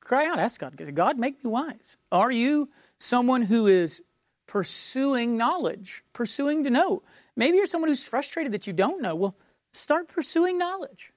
[0.01, 1.97] Cry out, ask God, God make me wise.
[2.11, 4.03] Are you someone who is
[4.47, 7.03] pursuing knowledge, pursuing to know?
[7.37, 9.15] Maybe you're someone who's frustrated that you don't know.
[9.15, 9.37] Well,
[9.73, 11.13] start pursuing knowledge.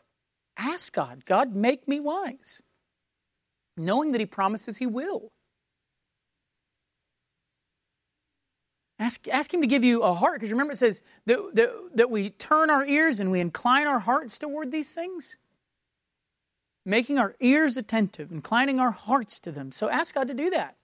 [0.57, 2.61] Ask God, God make me wise.
[3.75, 5.31] Knowing that he promises he will.
[8.99, 12.09] Ask, ask Him to give you a heart, because remember it says that, that, that
[12.09, 15.35] we turn our ears and we incline our hearts toward these things.
[16.85, 19.71] Making our ears attentive, inclining our hearts to them.
[19.71, 20.77] So ask God to do that.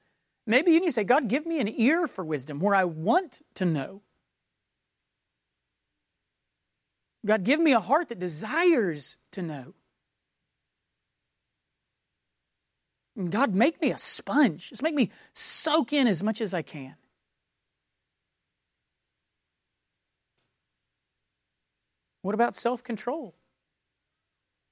[0.45, 3.41] Maybe you need to say, God, give me an ear for wisdom where I want
[3.55, 4.01] to know.
[7.25, 9.75] God, give me a heart that desires to know.
[13.27, 14.69] God, make me a sponge.
[14.69, 16.95] Just make me soak in as much as I can.
[22.21, 23.35] What about self control?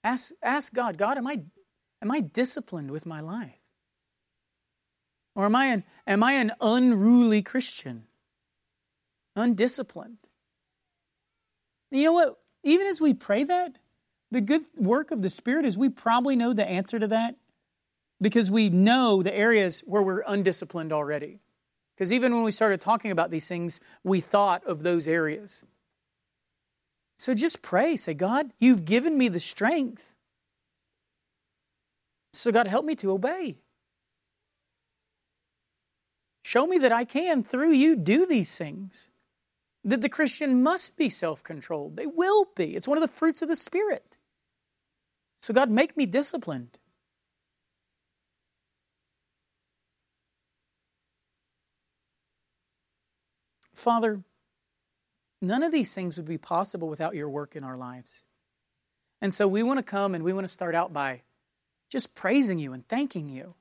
[0.04, 1.42] Ask, ask God, God, am I,
[2.02, 3.60] am I disciplined with my life?
[5.36, 8.04] Or am I, an, am I an unruly Christian?
[9.36, 10.18] Undisciplined?
[11.92, 12.40] You know what?
[12.64, 13.80] Even as we pray that,
[14.32, 17.36] the good work of the Spirit is we probably know the answer to that
[18.22, 21.40] because we know the areas where we're undisciplined already.
[21.96, 25.64] Because even when we started talking about these things, we thought of those areas.
[27.18, 27.96] So just pray.
[27.96, 30.16] Say, God, you've given me the strength.
[32.34, 33.58] So, God, help me to obey.
[36.44, 39.10] Show me that I can, through you, do these things.
[39.84, 41.98] That the Christian must be self controlled.
[41.98, 42.76] They will be.
[42.76, 44.18] It's one of the fruits of the Spirit.
[45.42, 46.78] So, God, make me disciplined.
[53.78, 54.22] Father,
[55.42, 58.26] None of these things would be possible without your work in our lives.
[59.22, 61.22] And so we want to come and we want to start out by
[61.90, 63.56] just praising you and thanking you.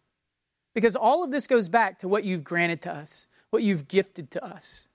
[0.75, 4.31] Because all of this goes back to what you've granted to us, what you've gifted
[4.33, 4.89] to us.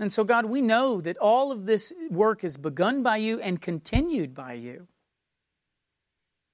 [0.00, 3.60] And so, God, we know that all of this work is begun by you and
[3.60, 4.88] continued by you.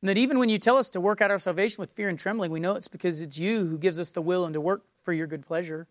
[0.02, 2.18] And that even when you tell us to work out our salvation with fear and
[2.18, 4.82] trembling, we know it's because it's you who gives us the will and to work
[5.06, 5.86] for your good pleasure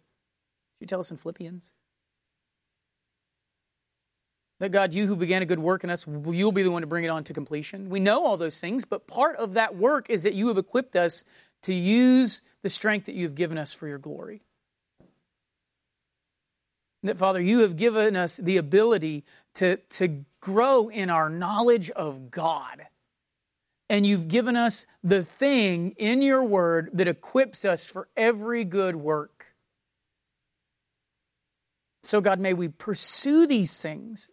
[0.80, 1.72] you tell us in Philippians?
[4.60, 6.88] That God, you who began a good work in us, you'll be the one to
[6.88, 7.90] bring it on to completion.
[7.90, 10.96] We know all those things, but part of that work is that you have equipped
[10.96, 11.24] us
[11.64, 14.42] to use the strength that you have given us for your glory.
[17.04, 19.24] That, Father, you have given us the ability
[19.56, 22.86] to, to grow in our knowledge of God.
[23.90, 28.96] And you've given us the thing in your word that equips us for every good
[28.96, 29.56] work.
[32.04, 34.30] So, God, may we pursue these things.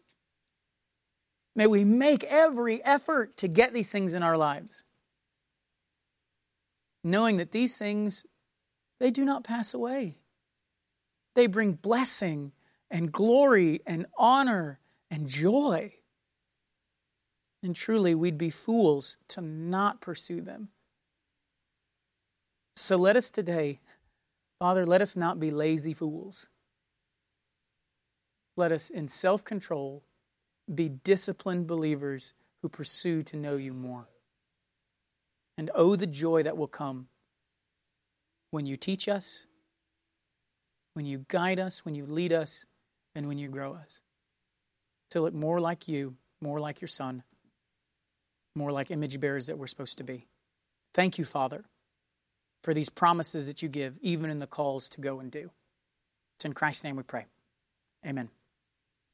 [1.55, 4.85] May we make every effort to get these things in our lives.
[7.05, 8.25] Knowing that these things,
[9.01, 10.17] they do not pass away.
[11.35, 12.53] They bring blessing
[12.91, 14.79] and glory and honor
[15.11, 15.95] and joy.
[17.63, 20.69] And truly, we'd be fools to not pursue them.
[22.75, 23.81] So let us today,
[24.59, 26.49] Father, let us not be lazy fools
[28.57, 30.03] let us, in self control,
[30.73, 34.09] be disciplined believers who pursue to know you more.
[35.59, 37.09] And oh, the joy that will come
[38.51, 39.47] when you teach us,
[40.95, 42.67] when you guide us, when you lead us,
[43.15, 44.03] and when you grow us.
[45.11, 47.23] To look more like you, more like your Son,
[48.55, 50.27] more like image bearers that we're supposed to be.
[50.95, 51.65] Thank you, Father,
[52.63, 55.51] for these promises that you give, even in the calls to go and do.
[56.37, 57.27] It's in Christ's name we pray.
[58.07, 58.31] Amen.